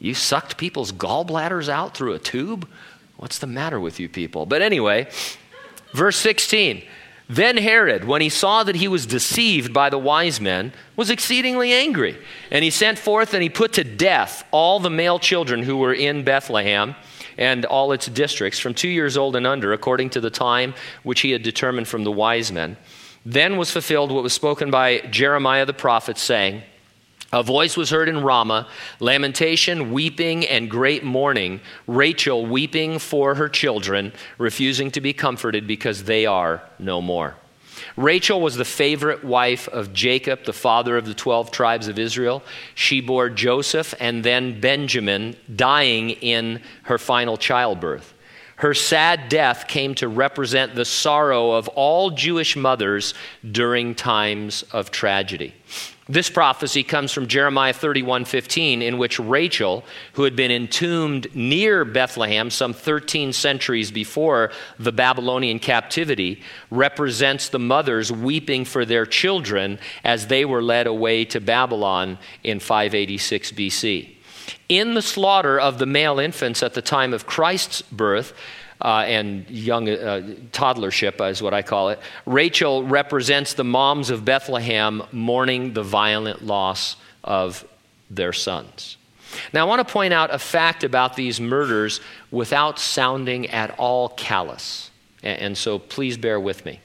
You 0.00 0.14
sucked 0.14 0.56
people's 0.56 0.90
gallbladders 0.90 1.68
out 1.68 1.94
through 1.94 2.14
a 2.14 2.18
tube? 2.18 2.66
What's 3.18 3.38
the 3.38 3.48
matter 3.48 3.80
with 3.80 3.98
you 3.98 4.08
people? 4.08 4.46
But 4.46 4.62
anyway, 4.62 5.08
verse 5.92 6.16
16. 6.16 6.84
Then 7.28 7.56
Herod, 7.56 8.04
when 8.04 8.22
he 8.22 8.28
saw 8.28 8.62
that 8.62 8.76
he 8.76 8.88
was 8.88 9.04
deceived 9.04 9.74
by 9.74 9.90
the 9.90 9.98
wise 9.98 10.40
men, 10.40 10.72
was 10.96 11.10
exceedingly 11.10 11.72
angry. 11.72 12.16
And 12.50 12.64
he 12.64 12.70
sent 12.70 12.96
forth 12.96 13.34
and 13.34 13.42
he 13.42 13.50
put 13.50 13.74
to 13.74 13.84
death 13.84 14.44
all 14.52 14.78
the 14.78 14.88
male 14.88 15.18
children 15.18 15.64
who 15.64 15.76
were 15.76 15.92
in 15.92 16.22
Bethlehem 16.24 16.94
and 17.36 17.64
all 17.64 17.90
its 17.90 18.06
districts 18.06 18.60
from 18.60 18.72
two 18.72 18.88
years 18.88 19.16
old 19.16 19.34
and 19.34 19.46
under, 19.46 19.72
according 19.72 20.10
to 20.10 20.20
the 20.20 20.30
time 20.30 20.74
which 21.02 21.20
he 21.20 21.32
had 21.32 21.42
determined 21.42 21.88
from 21.88 22.04
the 22.04 22.12
wise 22.12 22.52
men. 22.52 22.76
Then 23.26 23.56
was 23.56 23.70
fulfilled 23.70 24.12
what 24.12 24.22
was 24.22 24.32
spoken 24.32 24.70
by 24.70 25.00
Jeremiah 25.00 25.66
the 25.66 25.74
prophet, 25.74 26.18
saying, 26.18 26.62
a 27.32 27.42
voice 27.42 27.76
was 27.76 27.90
heard 27.90 28.08
in 28.08 28.22
Ramah, 28.22 28.68
lamentation, 29.00 29.92
weeping, 29.92 30.46
and 30.46 30.70
great 30.70 31.04
mourning. 31.04 31.60
Rachel 31.86 32.46
weeping 32.46 32.98
for 32.98 33.34
her 33.34 33.50
children, 33.50 34.12
refusing 34.38 34.90
to 34.92 35.00
be 35.02 35.12
comforted 35.12 35.66
because 35.66 36.04
they 36.04 36.24
are 36.24 36.62
no 36.78 37.02
more. 37.02 37.34
Rachel 37.96 38.40
was 38.40 38.56
the 38.56 38.64
favorite 38.64 39.24
wife 39.24 39.68
of 39.68 39.92
Jacob, 39.92 40.44
the 40.44 40.52
father 40.52 40.96
of 40.96 41.04
the 41.04 41.14
12 41.14 41.50
tribes 41.50 41.86
of 41.86 41.98
Israel. 41.98 42.42
She 42.74 43.00
bore 43.00 43.28
Joseph 43.28 43.94
and 44.00 44.24
then 44.24 44.60
Benjamin, 44.60 45.36
dying 45.54 46.10
in 46.10 46.62
her 46.84 46.98
final 46.98 47.36
childbirth. 47.36 48.14
Her 48.56 48.74
sad 48.74 49.28
death 49.28 49.68
came 49.68 49.94
to 49.96 50.08
represent 50.08 50.74
the 50.74 50.84
sorrow 50.84 51.52
of 51.52 51.68
all 51.68 52.10
Jewish 52.10 52.56
mothers 52.56 53.14
during 53.48 53.94
times 53.94 54.64
of 54.72 54.90
tragedy. 54.90 55.54
This 56.10 56.30
prophecy 56.30 56.82
comes 56.82 57.12
from 57.12 57.26
Jeremiah 57.26 57.74
31:15 57.74 58.80
in 58.80 58.96
which 58.96 59.18
Rachel, 59.18 59.84
who 60.14 60.24
had 60.24 60.34
been 60.34 60.50
entombed 60.50 61.26
near 61.34 61.84
Bethlehem 61.84 62.48
some 62.50 62.72
13 62.72 63.34
centuries 63.34 63.90
before 63.90 64.50
the 64.78 64.90
Babylonian 64.90 65.58
captivity, 65.58 66.42
represents 66.70 67.50
the 67.50 67.58
mothers 67.58 68.10
weeping 68.10 68.64
for 68.64 68.86
their 68.86 69.04
children 69.04 69.78
as 70.02 70.28
they 70.28 70.46
were 70.46 70.62
led 70.62 70.86
away 70.86 71.26
to 71.26 71.40
Babylon 71.40 72.16
in 72.42 72.58
586 72.58 73.52
BC. 73.52 74.14
In 74.70 74.94
the 74.94 75.02
slaughter 75.02 75.60
of 75.60 75.78
the 75.78 75.84
male 75.84 76.18
infants 76.18 76.62
at 76.62 76.72
the 76.72 76.80
time 76.80 77.12
of 77.12 77.26
Christ's 77.26 77.82
birth, 77.82 78.32
uh, 78.80 79.04
and 79.06 79.48
young 79.50 79.88
uh, 79.88 80.20
toddlership, 80.52 81.26
is 81.30 81.42
what 81.42 81.54
I 81.54 81.62
call 81.62 81.88
it. 81.90 81.98
Rachel 82.26 82.84
represents 82.84 83.54
the 83.54 83.64
moms 83.64 84.10
of 84.10 84.24
Bethlehem 84.24 85.02
mourning 85.12 85.72
the 85.72 85.82
violent 85.82 86.44
loss 86.44 86.96
of 87.24 87.64
their 88.10 88.32
sons. 88.32 88.96
Now, 89.52 89.62
I 89.62 89.68
want 89.68 89.86
to 89.86 89.92
point 89.92 90.14
out 90.14 90.32
a 90.32 90.38
fact 90.38 90.84
about 90.84 91.16
these 91.16 91.40
murders 91.40 92.00
without 92.30 92.78
sounding 92.78 93.48
at 93.48 93.74
all 93.78 94.10
callous. 94.10 94.90
And, 95.22 95.40
and 95.40 95.58
so 95.58 95.78
please 95.78 96.16
bear 96.16 96.40
with 96.40 96.64
me. 96.64 96.80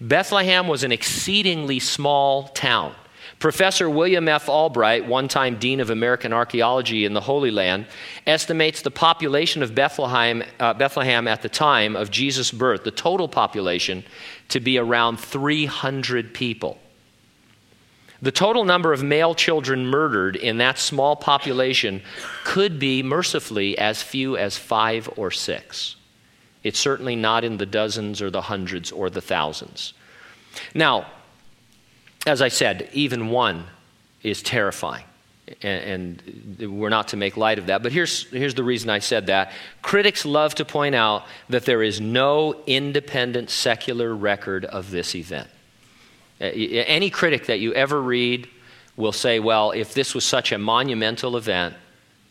Bethlehem 0.00 0.68
was 0.68 0.84
an 0.84 0.92
exceedingly 0.92 1.78
small 1.78 2.48
town. 2.48 2.94
Professor 3.38 3.88
William 3.88 4.26
F. 4.28 4.48
Albright, 4.48 5.06
one 5.06 5.28
time 5.28 5.58
Dean 5.58 5.78
of 5.78 5.90
American 5.90 6.32
Archaeology 6.32 7.04
in 7.04 7.14
the 7.14 7.20
Holy 7.20 7.52
Land, 7.52 7.86
estimates 8.26 8.82
the 8.82 8.90
population 8.90 9.62
of 9.62 9.76
Bethlehem, 9.76 10.42
uh, 10.58 10.74
Bethlehem 10.74 11.28
at 11.28 11.42
the 11.42 11.48
time 11.48 11.94
of 11.94 12.10
Jesus' 12.10 12.50
birth, 12.50 12.82
the 12.82 12.90
total 12.90 13.28
population, 13.28 14.02
to 14.48 14.58
be 14.58 14.76
around 14.76 15.20
300 15.20 16.34
people. 16.34 16.78
The 18.20 18.32
total 18.32 18.64
number 18.64 18.92
of 18.92 19.04
male 19.04 19.36
children 19.36 19.86
murdered 19.86 20.34
in 20.34 20.58
that 20.58 20.76
small 20.76 21.14
population 21.14 22.02
could 22.42 22.80
be 22.80 23.04
mercifully 23.04 23.78
as 23.78 24.02
few 24.02 24.36
as 24.36 24.56
five 24.56 25.08
or 25.16 25.30
six. 25.30 25.94
It's 26.64 26.80
certainly 26.80 27.14
not 27.14 27.44
in 27.44 27.58
the 27.58 27.66
dozens 27.66 28.20
or 28.20 28.30
the 28.30 28.42
hundreds 28.42 28.90
or 28.90 29.08
the 29.08 29.20
thousands. 29.20 29.92
Now, 30.74 31.06
as 32.28 32.42
I 32.42 32.48
said, 32.48 32.88
even 32.92 33.30
one 33.30 33.64
is 34.22 34.42
terrifying. 34.42 35.04
And, 35.62 36.22
and, 36.60 36.78
we're 36.78 36.90
not 36.90 37.08
to 37.08 37.16
make 37.16 37.38
light 37.38 37.58
of 37.58 37.66
that. 37.66 37.82
But 37.82 37.92
here's, 37.92 38.28
here's 38.30 38.54
the 38.54 38.62
reason 38.62 38.90
I 38.90 38.98
said 38.98 39.28
that. 39.28 39.52
Critics 39.80 40.26
love 40.26 40.54
to 40.56 40.64
point 40.64 40.94
out 40.94 41.24
that 41.48 41.64
there 41.64 41.82
is 41.82 42.02
no 42.02 42.62
independent 42.66 43.48
secular 43.48 44.14
record 44.14 44.66
of 44.66 44.90
this 44.90 45.14
event. 45.14 45.48
Any 46.38 47.08
critic 47.08 47.46
that 47.46 47.60
you 47.60 47.72
ever 47.72 48.00
read 48.00 48.46
will 48.96 49.12
say, 49.12 49.40
well, 49.40 49.70
if 49.70 49.94
this 49.94 50.14
was 50.14 50.24
such 50.24 50.52
a 50.52 50.58
monumental 50.58 51.36
event, 51.36 51.74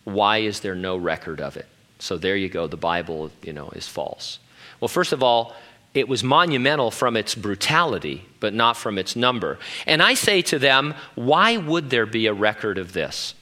why 0.04 0.38
is 0.38 0.60
there 0.60 0.76
no 0.76 0.96
record 0.96 1.42
of 1.42 1.58
it? 1.58 1.66
So 2.00 2.18
there 2.18 2.36
you 2.36 2.50
go. 2.50 2.68
The 2.68 2.78
Bible, 2.78 3.32
you 3.42 3.54
know, 3.54 3.70
is 3.70 3.88
false. 3.88 4.40
Well, 4.80 4.88
first 4.88 5.12
of 5.12 5.24
all, 5.24 5.56
It 5.94 6.08
was 6.08 6.24
monumental 6.24 6.92
from 6.92 7.18
its 7.18 7.34
brutality, 7.34 8.26
but 8.40 8.54
not 8.54 8.78
from 8.78 8.98
its 8.98 9.16
number. 9.16 9.58
And 9.86 10.04
I 10.04 10.14
say 10.14 10.42
to 10.44 10.60
them, 10.60 10.94
why 11.16 11.58
would 11.58 11.90
there 11.90 12.06
be 12.06 12.28
a 12.28 12.34
record 12.34 12.78
of 12.78 12.94
this? 12.94 13.34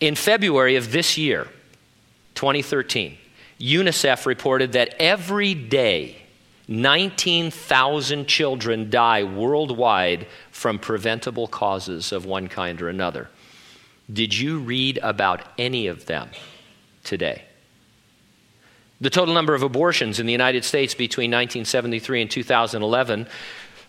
In 0.00 0.14
February 0.14 0.76
of 0.76 0.92
this 0.92 1.18
year, 1.18 1.46
2013, 2.34 3.18
UNICEF 3.60 4.24
reported 4.24 4.72
that 4.72 4.94
every 4.98 5.54
day, 5.54 6.16
19,000 6.68 8.26
children 8.26 8.88
die 8.88 9.24
worldwide 9.24 10.26
from 10.50 10.78
preventable 10.78 11.48
causes 11.48 12.12
of 12.12 12.24
one 12.24 12.48
kind 12.48 12.80
or 12.80 12.88
another. 12.88 13.28
Did 14.10 14.32
you 14.36 14.58
read 14.60 14.98
about 15.02 15.42
any 15.58 15.88
of 15.88 16.06
them 16.06 16.30
today? 17.04 17.44
The 19.00 19.10
total 19.10 19.32
number 19.32 19.54
of 19.54 19.62
abortions 19.62 20.20
in 20.20 20.26
the 20.26 20.32
United 20.32 20.62
States 20.64 20.94
between 20.94 21.30
1973 21.30 22.22
and 22.22 22.30
2011, 22.30 23.26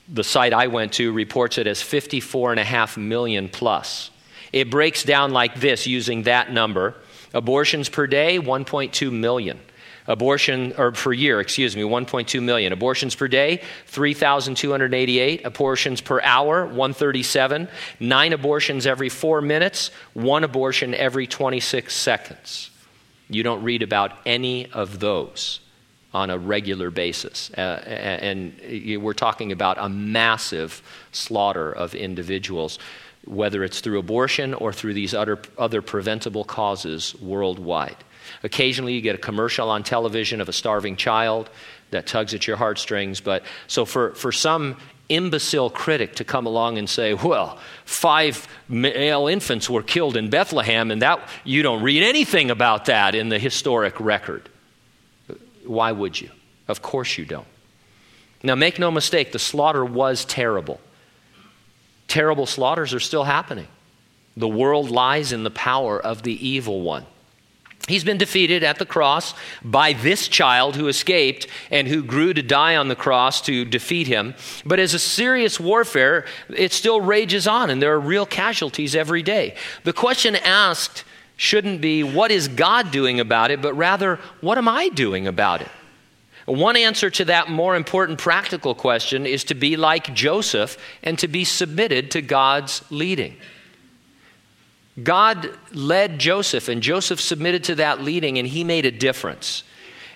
the 0.08 0.24
site 0.24 0.54
I 0.54 0.67
went 0.67 0.93
to 0.93 1.12
reports 1.12 1.58
it 1.58 1.67
as 1.67 1.82
54.5 1.82 2.97
million 2.97 3.50
plus. 3.50 4.10
It 4.54 4.71
breaks 4.71 5.04
down 5.04 5.32
like 5.32 5.60
this 5.60 5.86
using 5.86 6.24
that 6.24 6.52
number 6.52 6.95
abortions 7.34 7.89
per 7.89 8.08
day, 8.08 8.39
1.2 8.39 9.12
million. 9.12 9.60
Abortion, 10.08 10.74
or 10.78 10.91
per 10.91 11.13
year, 11.13 11.39
excuse 11.39 11.76
me, 11.76 11.84
1.2 11.84 12.41
million. 12.41 12.74
Abortions 12.74 13.15
per 13.15 13.28
day, 13.28 13.62
3,288. 13.86 15.45
Abortions 15.45 16.02
per 16.02 16.21
hour, 16.21 16.65
137. 16.65 17.67
Nine 18.00 18.34
abortions 18.34 18.88
every 18.88 19.10
four 19.10 19.41
minutes. 19.41 19.91
One 20.13 20.43
abortion 20.43 20.95
every 20.95 21.28
26 21.28 21.95
seconds. 21.95 22.71
You 23.32 23.44
don't 23.44 23.63
read 23.63 23.82
about 23.82 24.13
any 24.26 24.70
of 24.72 25.00
those 25.00 25.60
on 26.13 26.30
a 26.30 26.38
regular 26.38 26.91
basis. 26.91 27.50
Uh, 27.58 27.62
and 27.62 28.54
we're 29.02 29.13
talking 29.13 29.52
about 29.52 29.78
a 29.80 29.88
massive 29.88 30.82
slaughter 31.12 31.72
of 31.72 31.96
individuals 31.96 32.78
whether 33.26 33.63
it's 33.63 33.82
through 33.82 34.00
abortion 34.00 34.54
or 34.54 34.74
through 34.74 34.94
these 34.94 35.13
other, 35.13 35.39
other 35.58 35.82
preventable 35.82 36.44
causes 36.44 37.15
worldwide. 37.15 37.98
Occasionally, 38.44 38.94
you 38.94 39.02
get 39.02 39.15
a 39.15 39.20
commercial 39.20 39.70
on 39.70 39.84
television 39.84 40.41
of 40.41 40.50
a 40.50 40.54
starving 40.54 40.96
child 40.96 41.50
that 41.91 42.08
tugs 42.08 42.34
at 42.34 42.48
your 42.48 42.58
heartstrings. 42.58 43.22
But 43.22 43.44
so, 43.67 43.86
for, 43.86 44.13
for 44.15 44.32
some 44.32 44.78
imbecile 45.13 45.69
critic 45.69 46.15
to 46.15 46.24
come 46.24 46.45
along 46.45 46.78
and 46.78 46.89
say, 46.89 47.13
well, 47.13 47.60
five 47.86 48.47
male 48.67 49.28
infants 49.28 49.69
were 49.69 49.84
killed 49.84 50.17
in 50.17 50.30
Bethlehem, 50.30 50.91
and 50.91 51.02
that 51.02 51.28
you 51.43 51.63
don't 51.63 51.84
read 51.84 52.04
anything 52.04 52.52
about 52.52 52.86
that 52.86 53.15
in 53.15 53.30
the 53.30 53.39
historic 53.39 54.00
record. 54.00 54.50
Why 55.65 55.91
would 55.91 56.19
you? 56.19 56.30
Of 56.67 56.82
course 56.82 57.17
you 57.17 57.26
don't. 57.26 57.47
Now, 58.43 58.56
make 58.56 58.80
no 58.80 58.89
mistake, 58.89 59.32
the 59.32 59.39
slaughter 59.39 59.86
was 59.86 60.26
terrible 60.26 60.80
terrible 62.12 62.45
slaughters 62.45 62.93
are 62.93 63.00
still 63.00 63.24
happening. 63.24 63.67
The 64.36 64.47
world 64.47 64.91
lies 64.91 65.32
in 65.32 65.43
the 65.43 65.52
power 65.52 66.00
of 66.00 66.24
the 66.24 66.47
evil 66.47 66.82
one. 66.82 67.06
He's 67.88 68.04
been 68.04 68.17
defeated 68.17 68.63
at 68.63 68.78
the 68.78 68.86
cross 68.86 69.34
by 69.63 69.94
this 69.94 70.28
child 70.28 70.76
who 70.76 70.88
escaped 70.88 71.48
and 71.72 71.88
who 71.88 72.04
grew 72.04 72.34
to 72.34 72.41
die 72.41 72.76
on 72.76 72.88
the 72.88 72.96
cross 72.96 73.41
to 73.41 73.65
defeat 73.65 74.08
him. 74.08 74.36
But 74.65 74.80
as 74.80 74.94
a 74.94 75.00
serious 75.00 75.60
warfare, 75.60 76.26
it 76.50 76.74
still 76.74 77.02
rages 77.02 77.48
on, 77.48 77.70
and 77.70 77.82
there 77.82 77.94
are 77.94 78.00
real 78.00 78.26
casualties 78.26 78.96
every 78.96 79.24
day. 79.24 79.56
The 79.84 79.94
question 79.94 80.36
asked 80.36 81.04
shouldn't 81.38 81.82
be, 81.82 82.04
what 82.04 82.30
is 82.30 82.48
God 82.48 82.91
doing 82.91 83.20
about 83.20 83.50
it, 83.50 83.62
but 83.62 83.74
rather, 83.74 84.20
what 84.41 84.60
am 84.60 84.67
I 84.67 84.89
doing 84.89 85.26
about 85.26 85.62
it? 85.62 85.70
One 86.46 86.76
answer 86.76 87.10
to 87.10 87.26
that 87.26 87.50
more 87.50 87.76
important 87.76 88.20
practical 88.20 88.76
question 88.76 89.26
is 89.26 89.44
to 89.46 89.56
be 89.56 89.76
like 89.76 90.13
Joseph 90.13 90.78
and 91.02 91.17
to 91.20 91.28
be 91.28 91.44
submitted 91.44 92.12
to 92.12 92.22
God's 92.22 92.84
leading. 92.91 93.38
God 95.04 95.58
led 95.74 96.20
Joseph, 96.20 96.68
and 96.68 96.82
Joseph 96.82 97.22
submitted 97.22 97.64
to 97.66 97.76
that 97.76 98.02
leading, 98.02 98.38
and 98.38 98.48
he 98.48 98.64
made 98.64 98.86
a 98.86 98.92
difference. 98.92 99.64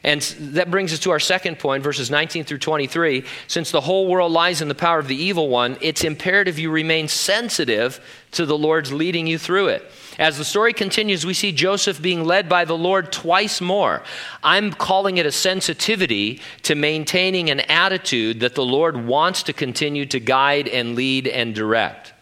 And 0.06 0.22
that 0.22 0.70
brings 0.70 0.94
us 0.94 1.00
to 1.00 1.12
our 1.12 1.20
second 1.20 1.58
point, 1.58 1.84
verses 1.84 2.12
19 2.12 2.44
through 2.44 2.60
23. 2.60 3.26
Since 3.48 3.72
the 3.72 3.82
whole 3.82 4.08
world 4.08 4.32
lies 4.32 4.62
in 4.62 4.68
the 4.68 4.76
power 4.76 5.00
of 5.00 5.08
the 5.08 5.16
evil 5.16 5.50
one, 5.50 5.78
it's 5.82 6.04
imperative 6.04 6.60
you 6.60 6.70
remain 6.70 7.08
sensitive 7.08 8.00
to 8.34 8.46
the 8.46 8.56
Lord's 8.56 8.94
leading 8.94 9.26
you 9.26 9.40
through 9.40 9.70
it. 9.70 9.92
As 10.20 10.38
the 10.38 10.46
story 10.46 10.74
continues, 10.74 11.26
we 11.26 11.34
see 11.34 11.52
Joseph 11.52 12.00
being 12.04 12.24
led 12.24 12.48
by 12.48 12.66
the 12.66 12.78
Lord 12.78 13.12
twice 13.12 13.60
more. 13.60 14.04
I'm 14.44 14.72
calling 14.72 15.18
it 15.18 15.26
a 15.26 15.32
sensitivity 15.32 16.40
to 16.62 16.76
maintaining 16.76 17.50
an 17.50 17.62
attitude 17.62 18.42
that 18.42 18.54
the 18.54 18.64
Lord 18.64 19.08
wants 19.08 19.42
to 19.44 19.54
continue 19.54 20.06
to 20.06 20.20
guide 20.20 20.68
and 20.68 20.96
lead 20.96 21.28
and 21.28 21.56
direct. 21.56 22.14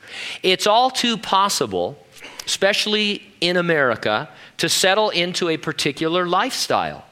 It's 0.41 0.67
all 0.67 0.89
too 0.89 1.17
possible, 1.17 1.97
especially 2.45 3.23
in 3.41 3.57
America, 3.57 4.29
to 4.57 4.69
settle 4.69 5.09
into 5.09 5.49
a 5.49 5.57
particular 5.57 6.25
lifestyle. 6.25 7.05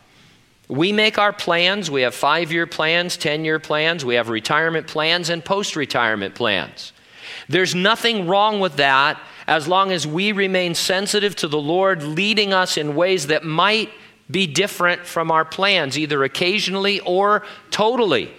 We 0.67 0.91
make 0.91 1.17
our 1.17 1.33
plans. 1.33 1.91
We 1.91 2.03
have 2.03 2.15
five 2.15 2.51
year 2.51 2.65
plans, 2.65 3.17
10 3.17 3.43
year 3.43 3.59
plans, 3.59 4.05
we 4.05 4.15
have 4.15 4.29
retirement 4.29 4.87
plans, 4.87 5.29
and 5.29 5.43
post 5.43 5.75
retirement 5.75 6.33
plans. 6.35 6.93
There's 7.49 7.75
nothing 7.75 8.27
wrong 8.27 8.59
with 8.59 8.77
that 8.77 9.19
as 9.47 9.67
long 9.67 9.91
as 9.91 10.07
we 10.07 10.31
remain 10.31 10.75
sensitive 10.75 11.35
to 11.37 11.47
the 11.47 11.59
Lord 11.59 12.03
leading 12.03 12.53
us 12.53 12.77
in 12.77 12.95
ways 12.95 13.27
that 13.27 13.43
might 13.43 13.89
be 14.29 14.47
different 14.47 15.05
from 15.05 15.29
our 15.29 15.43
plans, 15.43 15.97
either 15.97 16.23
occasionally 16.23 17.01
or 17.01 17.43
totally. 17.69 18.33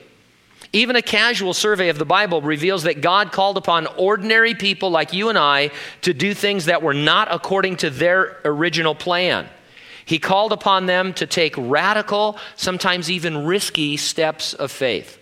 Even 0.72 0.96
a 0.96 1.02
casual 1.02 1.52
survey 1.52 1.88
of 1.88 1.98
the 1.98 2.06
Bible 2.06 2.40
reveals 2.40 2.84
that 2.84 3.02
God 3.02 3.30
called 3.30 3.58
upon 3.58 3.86
ordinary 3.98 4.54
people 4.54 4.90
like 4.90 5.12
you 5.12 5.28
and 5.28 5.38
I 5.38 5.70
to 6.00 6.14
do 6.14 6.32
things 6.32 6.64
that 6.64 6.82
were 6.82 6.94
not 6.94 7.28
according 7.30 7.76
to 7.78 7.90
their 7.90 8.38
original 8.44 8.94
plan. 8.94 9.48
He 10.04 10.18
called 10.18 10.52
upon 10.52 10.86
them 10.86 11.12
to 11.14 11.26
take 11.26 11.54
radical, 11.56 12.38
sometimes 12.56 13.10
even 13.10 13.46
risky 13.46 13.96
steps 13.96 14.54
of 14.54 14.70
faith. 14.70 15.18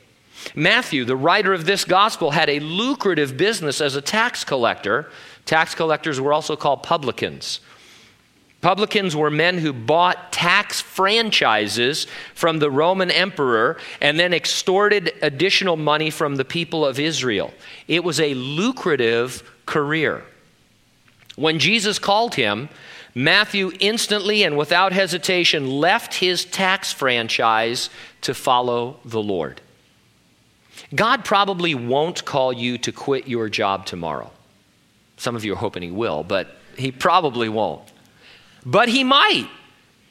Matthew, 0.54 1.04
the 1.04 1.16
writer 1.16 1.52
of 1.52 1.66
this 1.66 1.84
gospel, 1.84 2.30
had 2.30 2.48
a 2.48 2.60
lucrative 2.60 3.36
business 3.36 3.80
as 3.80 3.94
a 3.94 4.00
tax 4.00 4.42
collector 4.44 5.10
Tax 5.50 5.74
collectors 5.74 6.20
were 6.20 6.32
also 6.32 6.54
called 6.54 6.84
publicans. 6.84 7.60
Publicans 8.60 9.16
were 9.16 9.30
men 9.30 9.56
who 9.56 9.72
bought 9.72 10.32
tax 10.32 10.80
franchises 10.80 12.06
from 12.34 12.58
the 12.58 12.70
Roman 12.70 13.10
emperor 13.10 13.78
and 14.02 14.20
then 14.20 14.34
extorted 14.34 15.12
additional 15.22 15.76
money 15.76 16.10
from 16.10 16.36
the 16.36 16.44
people 16.44 16.84
of 16.84 17.00
Israel. 17.00 17.54
It 17.88 18.04
was 18.04 18.20
a 18.20 18.34
lucrative 18.34 19.42
career. 19.64 20.24
When 21.36 21.58
Jesus 21.58 21.98
called 21.98 22.34
him, 22.34 22.68
Matthew 23.14 23.72
instantly 23.80 24.42
and 24.42 24.58
without 24.58 24.92
hesitation 24.92 25.66
left 25.66 26.14
his 26.14 26.44
tax 26.44 26.92
franchise 26.92 27.88
to 28.20 28.34
follow 28.34 29.00
the 29.06 29.22
Lord. 29.22 29.62
God 30.94 31.24
probably 31.24 31.74
won't 31.74 32.24
call 32.24 32.52
you 32.52 32.76
to 32.78 32.92
quit 32.92 33.26
your 33.26 33.48
job 33.48 33.86
tomorrow. 33.86 34.30
Some 35.16 35.34
of 35.34 35.44
you 35.44 35.54
are 35.54 35.56
hoping 35.56 35.82
he 35.82 35.90
will, 35.90 36.24
but 36.24 36.56
he 36.76 36.92
probably 36.92 37.48
won't. 37.48 37.82
But 38.64 38.88
he 38.88 39.04
might. 39.04 39.48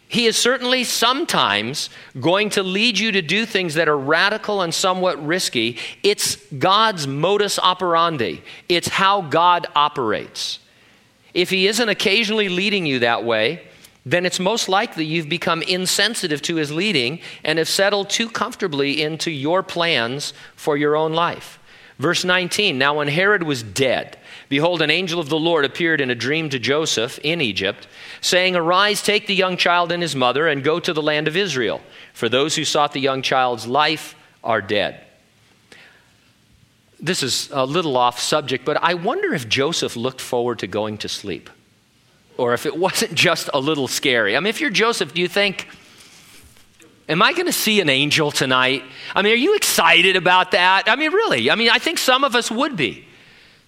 He 0.09 0.25
is 0.25 0.35
certainly 0.35 0.83
sometimes 0.85 1.91
going 2.19 2.49
to 2.51 2.63
lead 2.63 2.97
you 2.97 3.11
to 3.11 3.21
do 3.21 3.45
things 3.45 3.75
that 3.75 3.87
are 3.87 3.97
radical 3.97 4.63
and 4.63 4.73
somewhat 4.73 5.23
risky. 5.23 5.77
It's 6.01 6.35
God's 6.47 7.05
modus 7.05 7.59
operandi, 7.59 8.41
it's 8.67 8.87
how 8.87 9.21
God 9.21 9.67
operates. 9.75 10.59
If 11.35 11.51
He 11.51 11.67
isn't 11.67 11.89
occasionally 11.89 12.49
leading 12.49 12.87
you 12.87 12.99
that 12.99 13.23
way, 13.23 13.61
then 14.03 14.25
it's 14.25 14.39
most 14.39 14.67
likely 14.67 15.05
you've 15.05 15.29
become 15.29 15.61
insensitive 15.61 16.41
to 16.41 16.55
His 16.55 16.71
leading 16.71 17.19
and 17.43 17.59
have 17.59 17.69
settled 17.69 18.09
too 18.09 18.29
comfortably 18.29 19.03
into 19.03 19.29
your 19.29 19.61
plans 19.61 20.33
for 20.55 20.75
your 20.75 20.95
own 20.95 21.13
life. 21.13 21.59
Verse 21.99 22.23
19 22.23 22.79
Now, 22.79 22.97
when 22.97 23.09
Herod 23.09 23.43
was 23.43 23.61
dead, 23.61 24.17
behold, 24.49 24.81
an 24.81 24.89
angel 24.89 25.19
of 25.19 25.29
the 25.29 25.39
Lord 25.39 25.63
appeared 25.63 26.01
in 26.01 26.09
a 26.09 26.15
dream 26.15 26.49
to 26.49 26.59
Joseph 26.59 27.19
in 27.23 27.39
Egypt, 27.39 27.87
saying, 28.21 28.55
Arise, 28.55 29.01
take 29.01 29.27
the 29.27 29.35
young 29.35 29.55
child 29.55 29.91
and 29.91 30.01
his 30.01 30.15
mother, 30.15 30.47
and 30.47 30.63
go 30.63 30.79
to 30.79 30.93
the 30.93 31.01
land 31.01 31.27
of 31.27 31.37
Israel, 31.37 31.81
for 32.13 32.27
those 32.27 32.55
who 32.55 32.65
sought 32.65 32.93
the 32.93 32.99
young 32.99 33.21
child's 33.21 33.67
life 33.67 34.15
are 34.43 34.61
dead. 34.61 35.01
This 36.99 37.23
is 37.23 37.49
a 37.53 37.65
little 37.65 37.95
off 37.95 38.19
subject, 38.19 38.65
but 38.65 38.77
I 38.83 38.95
wonder 38.95 39.33
if 39.33 39.47
Joseph 39.47 39.95
looked 39.95 40.19
forward 40.19 40.59
to 40.59 40.67
going 40.67 40.97
to 40.99 41.07
sleep, 41.07 41.49
or 42.35 42.53
if 42.53 42.65
it 42.65 42.75
wasn't 42.75 43.13
just 43.13 43.49
a 43.53 43.59
little 43.59 43.87
scary. 43.87 44.35
I 44.35 44.39
mean, 44.39 44.47
if 44.47 44.59
you're 44.59 44.69
Joseph, 44.69 45.13
do 45.13 45.21
you 45.21 45.29
think, 45.29 45.67
Am 47.09 47.23
I 47.23 47.33
going 47.33 47.47
to 47.47 47.51
see 47.51 47.81
an 47.81 47.89
angel 47.89 48.29
tonight? 48.29 48.83
I 49.15 49.23
mean, 49.23 49.33
are 49.33 49.35
you 49.35 49.55
excited 49.55 50.15
about 50.15 50.51
that? 50.51 50.83
I 50.85 50.95
mean, 50.95 51.11
really? 51.11 51.49
I 51.49 51.55
mean, 51.55 51.71
I 51.71 51.79
think 51.79 51.97
some 51.97 52.23
of 52.23 52.35
us 52.35 52.51
would 52.51 52.77
be. 52.77 53.03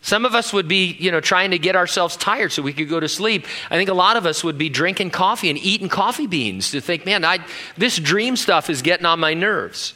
Some 0.01 0.25
of 0.25 0.33
us 0.33 0.51
would 0.51 0.67
be, 0.67 0.95
you 0.99 1.11
know, 1.11 1.21
trying 1.21 1.51
to 1.51 1.59
get 1.59 1.75
ourselves 1.75 2.17
tired 2.17 2.51
so 2.51 2.63
we 2.63 2.73
could 2.73 2.89
go 2.89 2.99
to 2.99 3.07
sleep. 3.07 3.45
I 3.69 3.77
think 3.77 3.89
a 3.89 3.93
lot 3.93 4.17
of 4.17 4.25
us 4.25 4.43
would 4.43 4.57
be 4.57 4.67
drinking 4.67 5.11
coffee 5.11 5.49
and 5.49 5.59
eating 5.59 5.89
coffee 5.89 6.25
beans 6.25 6.71
to 6.71 6.81
think, 6.81 7.05
man, 7.05 7.23
I, 7.23 7.45
this 7.77 7.97
dream 7.97 8.35
stuff 8.35 8.69
is 8.69 8.81
getting 8.81 9.05
on 9.05 9.19
my 9.19 9.35
nerves. 9.35 9.93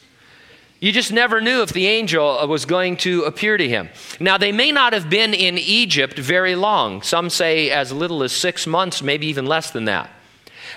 You 0.78 0.92
just 0.92 1.10
never 1.10 1.40
knew 1.40 1.62
if 1.62 1.72
the 1.72 1.86
angel 1.86 2.38
uh, 2.38 2.46
was 2.46 2.66
going 2.66 2.98
to 2.98 3.22
appear 3.24 3.56
to 3.56 3.68
him. 3.68 3.88
Now, 4.20 4.38
they 4.38 4.52
may 4.52 4.70
not 4.70 4.92
have 4.92 5.10
been 5.10 5.34
in 5.34 5.58
Egypt 5.58 6.18
very 6.18 6.54
long. 6.54 7.02
Some 7.02 7.30
say 7.30 7.70
as 7.70 7.90
little 7.92 8.22
as 8.22 8.32
six 8.32 8.66
months, 8.66 9.02
maybe 9.02 9.26
even 9.26 9.46
less 9.46 9.70
than 9.70 9.86
that. 9.86 10.10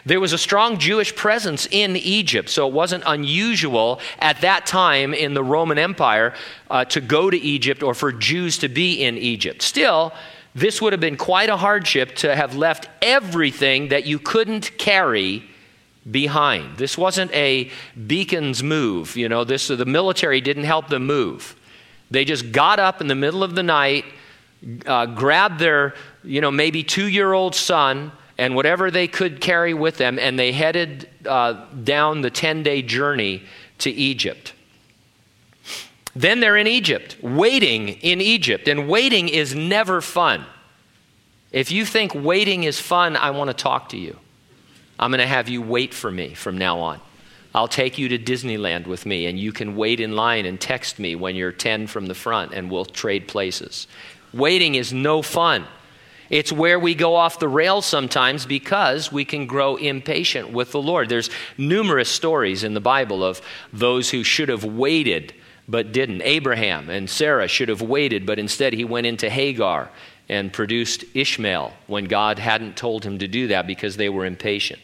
There 0.05 0.19
was 0.19 0.33
a 0.33 0.37
strong 0.37 0.77
Jewish 0.77 1.15
presence 1.15 1.67
in 1.69 1.95
Egypt, 1.95 2.49
so 2.49 2.67
it 2.67 2.73
wasn't 2.73 3.03
unusual 3.05 3.99
at 4.19 4.41
that 4.41 4.65
time 4.65 5.13
in 5.13 5.33
the 5.33 5.43
Roman 5.43 5.77
Empire 5.77 6.33
uh, 6.69 6.85
to 6.85 7.01
go 7.01 7.29
to 7.29 7.37
Egypt 7.37 7.83
or 7.83 7.93
for 7.93 8.11
Jews 8.11 8.57
to 8.59 8.69
be 8.69 9.03
in 9.03 9.17
Egypt. 9.17 9.61
Still, 9.61 10.13
this 10.55 10.81
would 10.81 10.93
have 10.93 10.99
been 10.99 11.17
quite 11.17 11.49
a 11.49 11.57
hardship 11.57 12.15
to 12.17 12.35
have 12.35 12.55
left 12.55 12.89
everything 13.01 13.89
that 13.89 14.05
you 14.05 14.19
couldn't 14.19 14.77
carry 14.77 15.43
behind. 16.09 16.77
This 16.77 16.97
wasn't 16.97 17.31
a 17.33 17.69
Bekins 17.97 18.63
move, 18.63 19.15
you 19.15 19.29
know, 19.29 19.43
this 19.43 19.67
the 19.67 19.85
military 19.85 20.41
didn't 20.41 20.63
help 20.63 20.87
them 20.87 21.05
move. 21.05 21.55
They 22.11 22.25
just 22.25 22.51
got 22.51 22.79
up 22.79 23.01
in 23.01 23.07
the 23.07 23.15
middle 23.15 23.43
of 23.43 23.53
the 23.53 23.61
night, 23.61 24.05
uh, 24.85 25.05
grabbed 25.05 25.59
their, 25.59 25.93
you 26.23 26.41
know, 26.41 26.49
maybe 26.49 26.83
2-year-old 26.83 27.53
son 27.53 28.11
and 28.39 28.55
whatever 28.55 28.89
they 28.89 29.07
could 29.07 29.41
carry 29.41 29.73
with 29.73 29.97
them 29.97 30.17
and 30.17 30.39
they 30.39 30.53
headed 30.53 31.09
uh, 31.25 31.65
down 31.83 32.21
the 32.21 32.31
10-day 32.31 32.81
journey 32.81 33.43
to 33.79 33.91
Egypt. 33.91 34.53
Then 36.15 36.39
they're 36.39 36.57
in 36.57 36.65
Egypt, 36.67 37.17
waiting 37.21 37.89
in 37.89 38.21
Egypt. 38.21 38.67
And 38.67 38.87
waiting 38.87 39.27
is 39.29 39.53
never 39.53 40.01
fun. 40.01 40.45
If 41.51 41.71
you 41.71 41.85
think 41.85 42.15
waiting 42.15 42.63
is 42.63 42.79
fun, 42.79 43.15
I 43.15 43.31
want 43.31 43.49
to 43.49 43.53
talk 43.53 43.89
to 43.89 43.97
you. 43.97 44.17
I'm 44.97 45.11
going 45.11 45.19
to 45.19 45.27
have 45.27 45.49
you 45.49 45.61
wait 45.61 45.93
for 45.93 46.09
me 46.09 46.33
from 46.33 46.57
now 46.57 46.79
on. 46.79 46.99
I'll 47.53 47.67
take 47.67 47.97
you 47.97 48.09
to 48.09 48.19
Disneyland 48.19 48.85
with 48.85 49.05
me, 49.05 49.25
and 49.25 49.39
you 49.39 49.51
can 49.51 49.75
wait 49.75 49.99
in 49.99 50.15
line 50.15 50.45
and 50.45 50.59
text 50.61 50.99
me 50.99 51.15
when 51.15 51.35
you're 51.35 51.51
10 51.51 51.87
from 51.87 52.05
the 52.05 52.13
front, 52.13 52.53
and 52.53 52.69
we'll 52.69 52.85
trade 52.85 53.27
places. 53.27 53.87
Waiting 54.33 54.75
is 54.75 54.93
no 54.93 55.21
fun. 55.21 55.65
It's 56.29 56.51
where 56.51 56.79
we 56.79 56.93
go 56.93 57.15
off 57.15 57.39
the 57.39 57.47
rails 57.47 57.85
sometimes 57.85 58.45
because 58.45 59.11
we 59.11 59.25
can 59.25 59.47
grow 59.47 59.75
impatient 59.75 60.51
with 60.51 60.71
the 60.71 60.81
Lord. 60.81 61.09
There's 61.09 61.29
numerous 61.57 62.09
stories 62.09 62.63
in 62.63 62.73
the 62.73 62.81
Bible 62.81 63.23
of 63.23 63.41
those 63.73 64.11
who 64.11 64.23
should 64.23 64.49
have 64.49 64.63
waited 64.63 65.33
but 65.69 65.91
didn't. 65.91 66.23
Abraham 66.23 66.89
and 66.89 67.09
Sarah 67.09 67.47
should 67.47 67.69
have 67.69 67.81
waited, 67.81 68.25
but 68.25 68.39
instead 68.39 68.73
he 68.73 68.83
went 68.83 69.05
into 69.05 69.29
Hagar 69.29 69.89
and 70.27 70.51
produced 70.51 71.05
Ishmael 71.13 71.73
when 71.87 72.05
God 72.05 72.39
hadn't 72.39 72.75
told 72.75 73.03
him 73.03 73.19
to 73.19 73.27
do 73.27 73.47
that 73.47 73.67
because 73.67 73.95
they 73.95 74.09
were 74.09 74.25
impatient. 74.25 74.81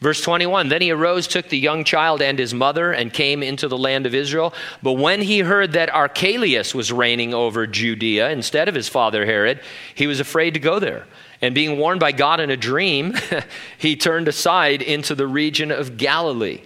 Verse 0.00 0.20
21 0.22 0.68
Then 0.68 0.82
he 0.82 0.90
arose, 0.90 1.26
took 1.26 1.48
the 1.48 1.58
young 1.58 1.84
child 1.84 2.22
and 2.22 2.38
his 2.38 2.54
mother, 2.54 2.92
and 2.92 3.12
came 3.12 3.42
into 3.42 3.68
the 3.68 3.78
land 3.78 4.06
of 4.06 4.14
Israel. 4.14 4.54
But 4.82 4.94
when 4.94 5.20
he 5.20 5.40
heard 5.40 5.72
that 5.72 5.94
Archelaus 5.94 6.74
was 6.74 6.92
reigning 6.92 7.34
over 7.34 7.66
Judea 7.66 8.30
instead 8.30 8.68
of 8.68 8.74
his 8.74 8.88
father 8.88 9.26
Herod, 9.26 9.60
he 9.94 10.06
was 10.06 10.20
afraid 10.20 10.54
to 10.54 10.60
go 10.60 10.78
there. 10.78 11.06
And 11.42 11.54
being 11.54 11.78
warned 11.78 12.00
by 12.00 12.12
God 12.12 12.40
in 12.40 12.50
a 12.50 12.56
dream, 12.56 13.14
he 13.78 13.96
turned 13.96 14.28
aside 14.28 14.82
into 14.82 15.14
the 15.14 15.26
region 15.26 15.70
of 15.70 15.96
Galilee. 15.96 16.62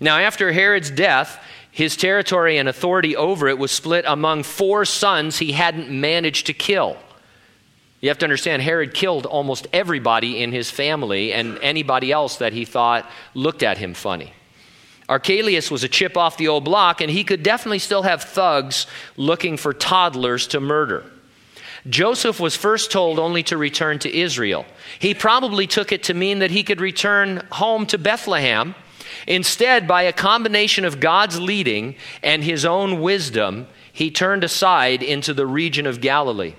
Now, 0.00 0.18
after 0.18 0.52
Herod's 0.52 0.90
death, 0.90 1.40
his 1.70 1.96
territory 1.96 2.58
and 2.58 2.68
authority 2.68 3.16
over 3.16 3.48
it 3.48 3.58
was 3.58 3.70
split 3.72 4.04
among 4.06 4.44
four 4.44 4.84
sons 4.84 5.38
he 5.38 5.52
hadn't 5.52 5.90
managed 5.90 6.46
to 6.46 6.52
kill. 6.52 6.96
You 8.04 8.10
have 8.10 8.18
to 8.18 8.26
understand, 8.26 8.60
Herod 8.60 8.92
killed 8.92 9.24
almost 9.24 9.66
everybody 9.72 10.42
in 10.42 10.52
his 10.52 10.70
family 10.70 11.32
and 11.32 11.58
anybody 11.62 12.12
else 12.12 12.36
that 12.36 12.52
he 12.52 12.66
thought 12.66 13.10
looked 13.32 13.62
at 13.62 13.78
him 13.78 13.94
funny. 13.94 14.34
Archelaus 15.08 15.70
was 15.70 15.84
a 15.84 15.88
chip 15.88 16.14
off 16.14 16.36
the 16.36 16.48
old 16.48 16.66
block, 16.66 17.00
and 17.00 17.10
he 17.10 17.24
could 17.24 17.42
definitely 17.42 17.78
still 17.78 18.02
have 18.02 18.22
thugs 18.22 18.86
looking 19.16 19.56
for 19.56 19.72
toddlers 19.72 20.46
to 20.48 20.60
murder. 20.60 21.10
Joseph 21.88 22.38
was 22.38 22.54
first 22.54 22.92
told 22.92 23.18
only 23.18 23.42
to 23.44 23.56
return 23.56 23.98
to 24.00 24.14
Israel. 24.14 24.66
He 24.98 25.14
probably 25.14 25.66
took 25.66 25.90
it 25.90 26.02
to 26.02 26.12
mean 26.12 26.40
that 26.40 26.50
he 26.50 26.62
could 26.62 26.82
return 26.82 27.46
home 27.52 27.86
to 27.86 27.96
Bethlehem 27.96 28.74
Instead, 29.26 29.88
by 29.88 30.02
a 30.02 30.12
combination 30.12 30.84
of 30.84 31.00
God's 31.00 31.40
leading 31.40 31.96
and 32.22 32.44
his 32.44 32.64
own 32.64 33.00
wisdom, 33.00 33.66
he 33.92 34.10
turned 34.10 34.44
aside 34.44 35.02
into 35.02 35.32
the 35.32 35.46
region 35.46 35.86
of 35.86 36.00
Galilee. 36.00 36.54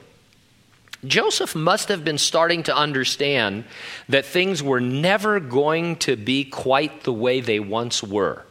Joseph 1.08 1.56
must 1.56 1.90
have 1.90 2.04
been 2.04 2.18
starting 2.18 2.64
to 2.64 2.76
understand 2.76 3.66
that 4.10 4.26
things 4.26 4.62
were 4.62 4.82
never 4.82 5.40
going 5.40 5.96
to 5.98 6.16
be 6.16 6.44
quite 6.46 7.04
the 7.04 7.14
way 7.14 7.42
they 7.42 7.60
once 7.60 8.02
were, 8.02 8.44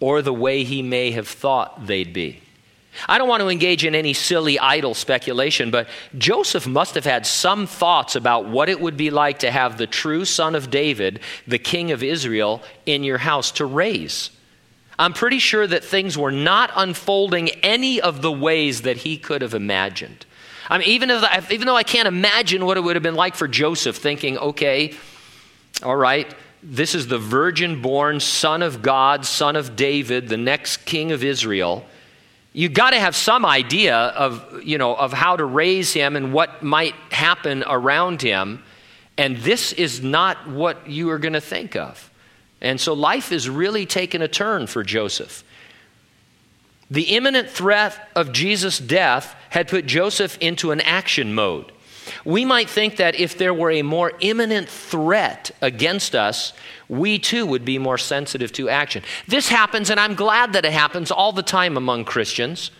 or 0.00 0.22
the 0.22 0.32
way 0.32 0.64
he 0.64 0.82
may 0.82 1.12
have 1.12 1.28
thought 1.28 1.86
they'd 1.86 2.12
be. 2.12 2.40
I 3.08 3.16
don't 3.16 3.28
want 3.28 3.40
to 3.40 3.48
engage 3.48 3.84
in 3.84 3.94
any 3.94 4.12
silly, 4.12 4.58
idle 4.58 4.94
speculation, 4.94 5.70
but 5.70 5.88
Joseph 6.18 6.66
must 6.66 6.94
have 6.94 7.06
had 7.06 7.26
some 7.26 7.66
thoughts 7.66 8.16
about 8.16 8.46
what 8.46 8.68
it 8.68 8.80
would 8.80 8.96
be 8.96 9.10
like 9.10 9.38
to 9.40 9.50
have 9.50 9.78
the 9.78 9.86
true 9.86 10.24
son 10.24 10.54
of 10.54 10.70
David, 10.70 11.20
the 11.46 11.58
king 11.58 11.90
of 11.90 12.02
Israel, 12.02 12.62
in 12.84 13.02
your 13.02 13.18
house 13.18 13.50
to 13.52 13.64
raise. 13.64 14.30
I'm 14.98 15.14
pretty 15.14 15.38
sure 15.38 15.66
that 15.66 15.84
things 15.84 16.18
were 16.18 16.32
not 16.32 16.70
unfolding 16.76 17.48
any 17.62 18.00
of 18.00 18.20
the 18.20 18.32
ways 18.32 18.82
that 18.82 18.98
he 18.98 19.16
could 19.16 19.40
have 19.40 19.54
imagined. 19.54 20.26
I 20.68 20.78
mean, 20.78 20.88
even, 20.88 21.10
if, 21.10 21.50
even 21.50 21.66
though 21.66 21.76
I 21.76 21.82
can't 21.82 22.08
imagine 22.08 22.64
what 22.64 22.76
it 22.76 22.80
would 22.80 22.96
have 22.96 23.02
been 23.02 23.14
like 23.14 23.34
for 23.34 23.48
Joseph, 23.48 23.96
thinking, 23.96 24.38
okay, 24.38 24.94
all 25.82 25.96
right, 25.96 26.32
this 26.62 26.94
is 26.94 27.08
the 27.08 27.18
virgin 27.18 27.82
born 27.82 28.20
son 28.20 28.62
of 28.62 28.82
God, 28.82 29.24
son 29.26 29.56
of 29.56 29.74
David, 29.76 30.28
the 30.28 30.36
next 30.36 30.84
king 30.84 31.12
of 31.12 31.24
Israel 31.24 31.84
you 32.52 32.68
got 32.68 32.90
to 32.90 33.00
have 33.00 33.16
some 33.16 33.46
idea 33.46 33.96
of, 33.96 34.62
you 34.62 34.76
know, 34.76 34.94
of 34.94 35.12
how 35.12 35.36
to 35.36 35.44
raise 35.44 35.92
him 35.92 36.16
and 36.16 36.32
what 36.32 36.62
might 36.62 36.94
happen 37.10 37.64
around 37.66 38.20
him. 38.20 38.62
And 39.16 39.38
this 39.38 39.72
is 39.72 40.02
not 40.02 40.48
what 40.48 40.88
you 40.88 41.10
are 41.10 41.18
going 41.18 41.32
to 41.32 41.40
think 41.40 41.76
of. 41.76 42.10
And 42.60 42.80
so 42.80 42.92
life 42.92 43.32
is 43.32 43.48
really 43.48 43.86
taking 43.86 44.22
a 44.22 44.28
turn 44.28 44.66
for 44.66 44.82
Joseph. 44.82 45.44
The 46.92 47.16
imminent 47.16 47.48
threat 47.48 48.10
of 48.14 48.32
Jesus' 48.32 48.78
death 48.78 49.34
had 49.48 49.66
put 49.66 49.86
Joseph 49.86 50.36
into 50.42 50.72
an 50.72 50.82
action 50.82 51.32
mode. 51.32 51.72
We 52.22 52.44
might 52.44 52.68
think 52.68 52.98
that 52.98 53.18
if 53.18 53.38
there 53.38 53.54
were 53.54 53.70
a 53.70 53.80
more 53.80 54.12
imminent 54.20 54.68
threat 54.68 55.50
against 55.62 56.14
us, 56.14 56.52
we 56.90 57.18
too 57.18 57.46
would 57.46 57.64
be 57.64 57.78
more 57.78 57.96
sensitive 57.96 58.52
to 58.52 58.68
action. 58.68 59.02
This 59.26 59.48
happens, 59.48 59.88
and 59.88 59.98
I'm 59.98 60.14
glad 60.14 60.52
that 60.52 60.66
it 60.66 60.72
happens 60.72 61.10
all 61.10 61.32
the 61.32 61.42
time 61.42 61.78
among 61.78 62.04
Christians, 62.04 62.70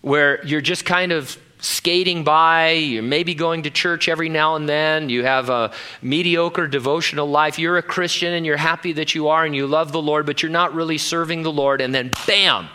where 0.00 0.44
you're 0.44 0.60
just 0.60 0.84
kind 0.84 1.12
of 1.12 1.38
skating 1.62 2.24
by, 2.24 2.72
you're 2.72 3.02
maybe 3.02 3.34
going 3.34 3.62
to 3.62 3.70
church 3.70 4.08
every 4.08 4.28
now 4.28 4.56
and 4.56 4.68
then, 4.68 5.08
you 5.08 5.24
have 5.24 5.48
a 5.48 5.72
mediocre 6.02 6.66
devotional 6.66 7.28
life, 7.28 7.58
you're 7.58 7.78
a 7.78 7.82
Christian 7.82 8.34
and 8.34 8.44
you're 8.44 8.56
happy 8.56 8.92
that 8.92 9.14
you 9.14 9.28
are 9.28 9.44
and 9.44 9.54
you 9.56 9.66
love 9.66 9.92
the 9.92 10.02
Lord, 10.02 10.26
but 10.26 10.42
you're 10.42 10.50
not 10.50 10.74
really 10.74 10.98
serving 10.98 11.42
the 11.42 11.52
Lord, 11.52 11.80
and 11.80 11.94
then 11.94 12.10
bam, 12.26 12.68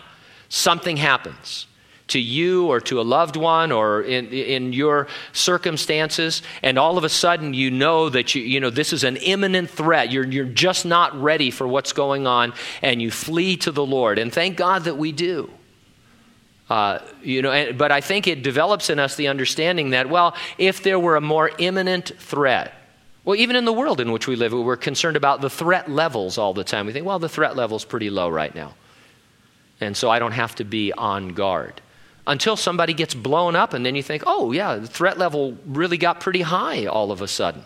something 0.49 0.97
happens 0.97 1.67
to 2.07 2.19
you 2.19 2.67
or 2.67 2.79
to 2.79 3.01
a 3.01 3.03
loved 3.03 3.35
one 3.35 3.71
or 3.73 4.01
in, 4.01 4.27
in 4.27 4.71
your 4.71 5.07
circumstances 5.33 6.41
and 6.63 6.79
all 6.79 6.97
of 6.97 7.03
a 7.03 7.09
sudden 7.09 7.53
you 7.53 7.69
know 7.69 8.07
that 8.07 8.33
you, 8.33 8.41
you 8.41 8.61
know 8.61 8.69
this 8.69 8.93
is 8.93 9.03
an 9.03 9.17
imminent 9.17 9.69
threat. 9.69 10.09
You're, 10.09 10.25
you're 10.25 10.45
just 10.45 10.85
not 10.85 11.21
ready 11.21 11.51
for 11.51 11.67
what's 11.67 11.91
going 11.91 12.25
on 12.25 12.53
and 12.81 13.01
you 13.01 13.11
flee 13.11 13.57
to 13.57 13.73
the 13.73 13.85
lord. 13.85 14.19
And 14.19 14.31
thank 14.31 14.55
god 14.55 14.85
that 14.85 14.95
we 14.95 15.11
do 15.11 15.51
uh, 16.69 16.99
you 17.21 17.41
know 17.41 17.73
but 17.73 17.91
i 17.91 18.01
think 18.01 18.27
it 18.27 18.43
develops 18.43 18.89
in 18.89 18.99
us 18.99 19.15
the 19.15 19.27
understanding 19.27 19.91
that 19.91 20.09
well 20.09 20.35
if 20.57 20.83
there 20.83 20.99
were 20.99 21.15
a 21.15 21.21
more 21.21 21.51
imminent 21.57 22.11
threat 22.19 22.73
well, 23.27 23.35
even 23.35 23.57
in 23.57 23.65
the 23.65 23.73
world 23.73 23.99
in 23.99 24.13
which 24.13 24.25
we 24.25 24.37
live, 24.37 24.53
we're 24.53 24.77
concerned 24.77 25.17
about 25.17 25.41
the 25.41 25.49
threat 25.49 25.91
levels 25.91 26.37
all 26.37 26.53
the 26.53 26.63
time. 26.63 26.85
We 26.85 26.93
think, 26.93 27.05
well, 27.05 27.19
the 27.19 27.27
threat 27.27 27.57
level's 27.57 27.83
pretty 27.83 28.09
low 28.09 28.29
right 28.29 28.55
now. 28.55 28.73
And 29.81 29.97
so 29.97 30.09
I 30.09 30.17
don't 30.17 30.31
have 30.31 30.55
to 30.55 30.63
be 30.63 30.93
on 30.93 31.33
guard 31.33 31.81
until 32.25 32.55
somebody 32.55 32.93
gets 32.93 33.13
blown 33.13 33.53
up, 33.53 33.73
and 33.73 33.85
then 33.85 33.95
you 33.95 34.03
think, 34.03 34.23
oh, 34.25 34.53
yeah, 34.53 34.77
the 34.77 34.87
threat 34.87 35.17
level 35.17 35.57
really 35.65 35.97
got 35.97 36.21
pretty 36.21 36.41
high 36.41 36.85
all 36.85 37.11
of 37.11 37.21
a 37.21 37.27
sudden. 37.27 37.65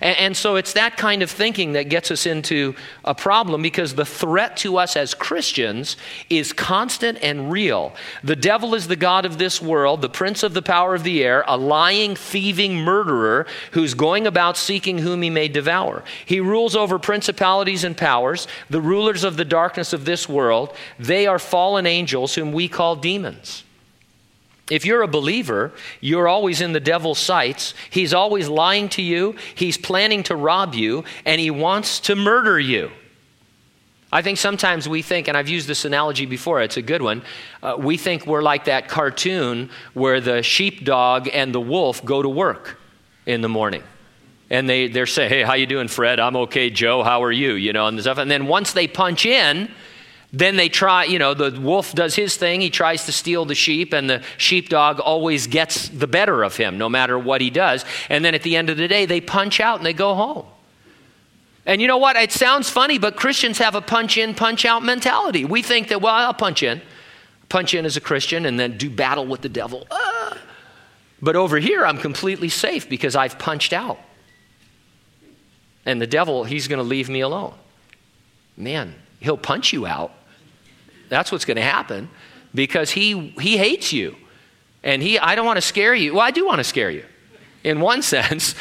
And, 0.00 0.16
and, 0.18 0.36
so 0.36 0.56
it's 0.56 0.74
that 0.74 0.96
kind 0.96 1.22
of 1.22 1.30
thinking 1.30 1.72
that 1.72 1.88
gets 1.88 2.10
us 2.10 2.26
into 2.26 2.74
a 3.04 3.14
problem 3.14 3.62
because 3.62 3.94
the 3.94 4.04
threat 4.04 4.56
to 4.58 4.76
us 4.76 4.96
as 4.96 5.14
Christians 5.14 5.96
is 6.28 6.52
constant 6.52 7.18
and 7.22 7.50
real. 7.50 7.94
The 8.22 8.36
devil 8.36 8.74
is 8.74 8.88
the 8.88 8.96
God 8.96 9.24
of 9.24 9.38
this 9.38 9.60
world, 9.60 10.02
the 10.02 10.08
prince 10.08 10.42
of 10.42 10.54
the 10.54 10.62
power 10.62 10.94
of 10.94 11.02
the 11.02 11.24
air, 11.24 11.44
a 11.46 11.56
lying, 11.56 12.14
thieving 12.14 12.76
murderer 12.76 13.46
who's 13.72 13.94
going 13.94 14.26
about 14.26 14.56
seeking 14.56 14.98
whom 14.98 15.22
he 15.22 15.30
may 15.30 15.48
devour. 15.48 16.04
He 16.24 16.40
rules 16.40 16.76
over 16.76 16.98
principalities 16.98 17.84
and 17.84 17.96
powers, 17.96 18.46
the 18.70 18.80
rulers 18.80 19.24
of 19.24 19.36
the 19.36 19.44
darkness 19.44 19.92
of 19.92 20.04
this 20.04 20.28
world. 20.28 20.74
They 20.98 21.26
are 21.26 21.38
fallen 21.38 21.86
angels 21.86 22.34
whom 22.34 22.52
we 22.52 22.68
call 22.68 22.96
demons. 22.96 23.64
If 24.70 24.84
you're 24.84 25.02
a 25.02 25.08
believer, 25.08 25.72
you're 26.00 26.26
always 26.26 26.60
in 26.60 26.72
the 26.72 26.80
devil's 26.80 27.18
sights. 27.18 27.74
He's 27.90 28.12
always 28.12 28.48
lying 28.48 28.88
to 28.90 29.02
you, 29.02 29.36
he's 29.54 29.78
planning 29.78 30.22
to 30.24 30.36
rob 30.36 30.74
you, 30.74 31.04
and 31.24 31.40
he 31.40 31.50
wants 31.50 32.00
to 32.00 32.16
murder 32.16 32.58
you. 32.58 32.90
I 34.12 34.22
think 34.22 34.38
sometimes 34.38 34.88
we 34.88 35.02
think, 35.02 35.28
and 35.28 35.36
I've 35.36 35.48
used 35.48 35.68
this 35.68 35.84
analogy 35.84 36.26
before, 36.26 36.62
it's 36.62 36.76
a 36.76 36.82
good 36.82 37.02
one. 37.02 37.22
Uh, 37.62 37.76
we 37.78 37.96
think 37.96 38.26
we're 38.26 38.42
like 38.42 38.64
that 38.64 38.88
cartoon 38.88 39.68
where 39.94 40.20
the 40.20 40.42
sheepdog 40.42 41.28
and 41.32 41.54
the 41.54 41.60
wolf 41.60 42.04
go 42.04 42.22
to 42.22 42.28
work 42.28 42.78
in 43.26 43.40
the 43.40 43.48
morning. 43.48 43.82
And 44.48 44.68
they, 44.68 44.86
they're 44.86 45.06
saying, 45.06 45.30
hey, 45.30 45.42
how 45.42 45.54
you 45.54 45.66
doing, 45.66 45.88
Fred? 45.88 46.20
I'm 46.20 46.36
okay, 46.36 46.70
Joe, 46.70 47.02
how 47.02 47.24
are 47.24 47.32
you? 47.32 47.54
You 47.54 47.72
know, 47.72 47.88
and 47.88 48.00
stuff. 48.00 48.18
And 48.18 48.30
then 48.30 48.46
once 48.46 48.72
they 48.72 48.86
punch 48.86 49.26
in, 49.26 49.68
then 50.38 50.56
they 50.56 50.68
try, 50.68 51.04
you 51.04 51.18
know, 51.18 51.32
the 51.32 51.58
wolf 51.58 51.94
does 51.94 52.14
his 52.14 52.36
thing. 52.36 52.60
He 52.60 52.68
tries 52.68 53.06
to 53.06 53.12
steal 53.12 53.46
the 53.46 53.54
sheep, 53.54 53.94
and 53.94 54.10
the 54.10 54.22
sheepdog 54.36 55.00
always 55.00 55.46
gets 55.46 55.88
the 55.88 56.06
better 56.06 56.42
of 56.42 56.56
him, 56.56 56.76
no 56.76 56.90
matter 56.90 57.18
what 57.18 57.40
he 57.40 57.48
does. 57.48 57.86
And 58.10 58.22
then 58.22 58.34
at 58.34 58.42
the 58.42 58.54
end 58.54 58.68
of 58.68 58.76
the 58.76 58.86
day, 58.86 59.06
they 59.06 59.20
punch 59.20 59.60
out 59.60 59.78
and 59.78 59.86
they 59.86 59.94
go 59.94 60.14
home. 60.14 60.44
And 61.64 61.80
you 61.80 61.88
know 61.88 61.96
what? 61.96 62.16
It 62.16 62.32
sounds 62.32 62.68
funny, 62.68 62.98
but 62.98 63.16
Christians 63.16 63.58
have 63.58 63.74
a 63.74 63.80
punch 63.80 64.18
in, 64.18 64.34
punch 64.34 64.66
out 64.66 64.84
mentality. 64.84 65.46
We 65.46 65.62
think 65.62 65.88
that, 65.88 66.02
well, 66.02 66.14
I'll 66.14 66.34
punch 66.34 66.62
in, 66.62 66.82
punch 67.48 67.72
in 67.72 67.86
as 67.86 67.96
a 67.96 68.00
Christian, 68.00 68.44
and 68.44 68.60
then 68.60 68.76
do 68.76 68.90
battle 68.90 69.26
with 69.26 69.40
the 69.40 69.48
devil. 69.48 69.86
Ah. 69.90 70.38
But 71.22 71.34
over 71.34 71.58
here, 71.58 71.86
I'm 71.86 71.98
completely 71.98 72.50
safe 72.50 72.88
because 72.90 73.16
I've 73.16 73.38
punched 73.38 73.72
out. 73.72 73.98
And 75.86 75.98
the 76.00 76.06
devil, 76.06 76.44
he's 76.44 76.68
going 76.68 76.78
to 76.78 76.84
leave 76.84 77.08
me 77.08 77.20
alone. 77.20 77.54
Man, 78.54 78.94
he'll 79.20 79.38
punch 79.38 79.72
you 79.72 79.86
out. 79.86 80.12
That's 81.08 81.32
what's 81.32 81.44
going 81.44 81.56
to 81.56 81.62
happen 81.62 82.08
because 82.54 82.90
he, 82.90 83.30
he 83.40 83.56
hates 83.56 83.92
you. 83.92 84.16
And 84.82 85.02
he, 85.02 85.18
I 85.18 85.34
don't 85.34 85.46
want 85.46 85.56
to 85.56 85.62
scare 85.62 85.94
you. 85.94 86.14
Well, 86.14 86.22
I 86.22 86.30
do 86.30 86.46
want 86.46 86.58
to 86.58 86.64
scare 86.64 86.90
you 86.90 87.04
in 87.64 87.80
one 87.80 88.02
sense, 88.14 88.54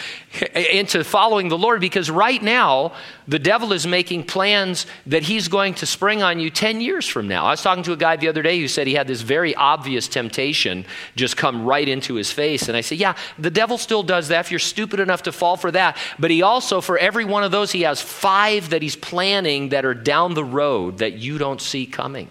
into 0.56 1.04
following 1.04 1.48
the 1.48 1.58
Lord 1.58 1.80
because 1.80 2.10
right 2.10 2.42
now, 2.42 2.94
the 3.28 3.40
devil 3.40 3.72
is 3.72 3.88
making 3.88 4.26
plans 4.26 4.86
that 5.06 5.24
he's 5.24 5.48
going 5.48 5.74
to 5.76 5.86
spring 5.86 6.22
on 6.22 6.40
you 6.40 6.50
10 6.50 6.82
years 6.82 7.08
from 7.08 7.28
now. 7.28 7.46
I 7.46 7.52
was 7.52 7.62
talking 7.62 7.84
to 7.84 7.94
a 7.94 7.98
guy 7.98 8.16
the 8.16 8.28
other 8.28 8.42
day 8.42 8.60
who 8.60 8.68
said 8.68 8.88
he 8.88 8.94
had 8.94 9.08
this 9.08 9.22
very 9.22 9.56
obvious 9.56 10.08
temptation 10.08 10.86
just 11.16 11.38
come 11.38 11.66
right 11.66 11.88
into 11.88 12.16
his 12.16 12.32
face. 12.32 12.68
And 12.68 12.76
I 12.76 12.82
said, 12.82 12.98
Yeah, 12.98 13.16
the 13.40 13.50
devil 13.50 13.78
still 13.78 14.04
does 14.04 14.28
that 14.28 14.42
if 14.42 14.52
you're 14.52 14.60
stupid 14.60 15.00
enough 15.00 15.24
to 15.24 15.32
fall 15.32 15.58
for 15.58 15.72
that. 15.72 15.98
But 16.20 16.32
he 16.32 16.42
also, 16.42 16.82
for 16.82 16.98
every 16.98 17.26
one 17.26 17.44
of 17.44 17.52
those, 17.52 17.72
he 17.72 17.84
has 17.84 18.02
five 18.02 18.72
that 18.72 18.82
he's 18.82 18.96
planning 18.96 19.70
that 19.70 19.86
are 19.86 19.94
down 19.94 20.34
the 20.34 20.44
road 20.44 20.98
that 21.00 21.14
you 21.14 21.38
don't 21.38 21.62
see 21.62 21.86
coming. 21.86 22.30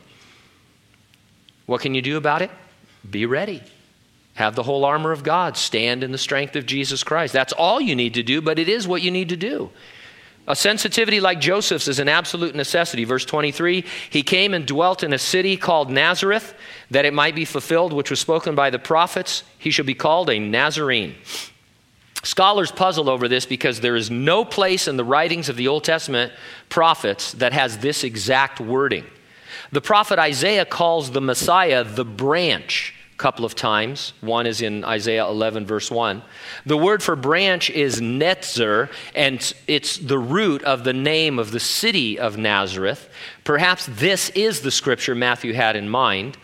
What 1.67 1.81
can 1.81 1.95
you 1.95 2.03
do 2.03 2.17
about 2.17 2.43
it? 2.43 2.51
Be 3.09 3.27
ready. 3.27 3.63
Have 4.35 4.57
the 4.57 4.65
whole 4.65 4.85
armor 4.85 5.13
of 5.13 5.23
God. 5.23 5.57
Stand 5.57 6.03
in 6.03 6.13
the 6.13 6.19
strength 6.19 6.57
of 6.57 6.67
Jesus 6.67 7.05
Christ. 7.05 7.33
That's 7.33 7.53
all 7.53 7.81
you 7.81 7.95
need 7.95 8.15
to 8.15 8.23
do, 8.23 8.41
but 8.41 8.59
it 8.59 8.69
is 8.69 8.87
what 8.89 9.03
you 9.03 9.11
need 9.11 9.29
to 9.29 9.37
do. 9.37 9.71
A 10.47 10.55
sensitivity 10.55 11.21
like 11.21 11.41
Joseph's 11.41 11.89
is 11.89 11.99
an 11.99 12.09
absolute 12.09 12.55
necessity. 12.55 13.05
Verse 13.05 13.25
23 13.25 13.85
He 14.11 14.23
came 14.23 14.53
and 14.53 14.67
dwelt 14.67 15.03
in 15.03 15.13
a 15.13 15.19
city 15.19 15.57
called 15.57 15.91
Nazareth, 15.91 16.55
that 16.91 17.05
it 17.05 17.15
might 17.15 17.35
be 17.35 17.45
fulfilled, 17.45 17.93
which 17.93 18.11
was 18.11 18.21
spoken 18.21 18.55
by 18.55 18.71
the 18.71 18.79
prophets. 18.79 19.45
He 19.59 19.71
shall 19.71 19.87
be 19.87 19.95
called 19.95 20.29
a 20.29 20.39
Nazarene. 20.39 21.15
Scholars 22.25 22.73
puzzle 22.73 23.11
over 23.11 23.29
this 23.29 23.47
because 23.47 23.81
there 23.81 23.97
is 23.97 24.11
no 24.11 24.45
place 24.45 24.89
in 24.89 24.97
the 24.97 25.05
writings 25.05 25.49
of 25.49 25.57
the 25.57 25.69
Old 25.69 25.85
Testament 25.85 26.33
prophets 26.69 27.33
that 27.33 27.53
has 27.53 27.79
this 27.79 28.03
exact 28.03 28.61
wording. 28.61 29.05
The 29.73 29.83
prophet 29.83 30.19
Isaiah 30.19 30.65
calls 30.65 31.11
the 31.11 31.21
Messiah 31.21 31.85
the 31.85 32.05
branch 32.05 32.95
couple 33.17 33.45
of 33.45 33.55
times. 33.55 34.13
One 34.21 34.47
is 34.47 34.61
in 34.61 34.85
Isaiah 34.85 35.27
11, 35.27 35.67
verse 35.67 35.91
1. 35.91 36.23
The 36.67 36.77
word 36.77 37.03
for 37.03 37.17
branch 37.17 37.71
is 37.71 38.01
netzer, 38.01 38.91
and 39.15 39.55
it's 39.67 39.99
the 39.99 40.19
root 40.19 40.63
of 40.65 40.85
the 40.85 40.93
name 40.93 41.39
of 41.39 41.53
the 41.53 41.61
city 41.61 42.19
of 42.19 42.37
Nazareth. 42.37 43.09
Perhaps 43.45 43.87
this 43.87 44.31
is 44.31 44.61
the 44.61 44.71
scripture 44.71 45.15
Matthew 45.15 45.53
had 45.53 45.77
in 45.77 45.89
mind. 45.89 46.37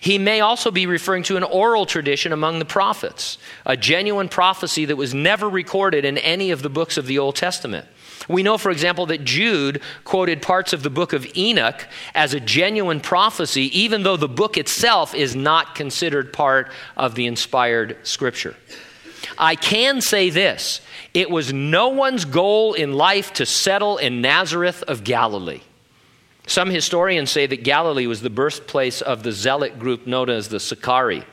He 0.00 0.16
may 0.16 0.40
also 0.40 0.70
be 0.70 0.86
referring 0.86 1.24
to 1.24 1.36
an 1.36 1.42
oral 1.42 1.84
tradition 1.84 2.32
among 2.32 2.58
the 2.58 2.64
prophets, 2.64 3.36
a 3.66 3.76
genuine 3.76 4.30
prophecy 4.30 4.86
that 4.86 4.96
was 4.96 5.12
never 5.12 5.48
recorded 5.48 6.04
in 6.04 6.16
any 6.18 6.50
of 6.50 6.62
the 6.62 6.70
books 6.70 6.96
of 6.96 7.06
the 7.06 7.18
Old 7.18 7.36
Testament. 7.36 7.86
We 8.28 8.42
know, 8.42 8.58
for 8.58 8.70
example, 8.70 9.06
that 9.06 9.24
Jude 9.24 9.82
quoted 10.04 10.42
parts 10.42 10.72
of 10.72 10.82
the 10.82 10.90
book 10.90 11.12
of 11.12 11.26
Enoch 11.36 11.86
as 12.14 12.34
a 12.34 12.40
genuine 12.40 13.00
prophecy, 13.00 13.78
even 13.78 14.02
though 14.02 14.16
the 14.16 14.28
book 14.28 14.56
itself 14.56 15.14
is 15.14 15.36
not 15.36 15.74
considered 15.74 16.32
part 16.32 16.70
of 16.96 17.14
the 17.14 17.26
inspired 17.26 17.98
scripture. 18.02 18.56
I 19.38 19.56
can 19.56 20.00
say 20.00 20.30
this 20.30 20.80
it 21.12 21.30
was 21.30 21.52
no 21.52 21.88
one's 21.88 22.24
goal 22.24 22.74
in 22.74 22.92
life 22.92 23.32
to 23.34 23.46
settle 23.46 23.98
in 23.98 24.20
Nazareth 24.20 24.82
of 24.84 25.04
Galilee. 25.04 25.62
Some 26.46 26.70
historians 26.70 27.30
say 27.30 27.46
that 27.46 27.64
Galilee 27.64 28.06
was 28.06 28.20
the 28.20 28.30
birthplace 28.30 29.00
of 29.00 29.22
the 29.22 29.32
zealot 29.32 29.78
group 29.78 30.06
known 30.06 30.28
as 30.28 30.48
the 30.48 30.60
Sicarii. 30.60 31.24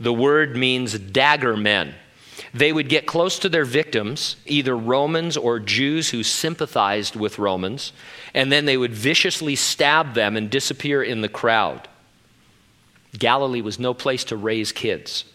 The 0.00 0.12
word 0.12 0.56
means 0.56 0.98
dagger 0.98 1.56
men. 1.56 1.94
They 2.56 2.72
would 2.72 2.88
get 2.88 3.04
close 3.04 3.38
to 3.40 3.50
their 3.50 3.66
victims, 3.66 4.36
either 4.46 4.74
Romans 4.74 5.36
or 5.36 5.60
Jews 5.60 6.08
who 6.08 6.22
sympathized 6.22 7.14
with 7.14 7.38
Romans, 7.38 7.92
and 8.32 8.50
then 8.50 8.64
they 8.64 8.78
would 8.78 8.94
viciously 8.94 9.56
stab 9.56 10.14
them 10.14 10.38
and 10.38 10.48
disappear 10.48 11.02
in 11.02 11.20
the 11.20 11.28
crowd. 11.28 11.86
Galilee 13.18 13.60
was 13.60 13.78
no 13.78 13.92
place 13.92 14.24
to 14.24 14.38
raise 14.38 14.72
kids. 14.72 15.26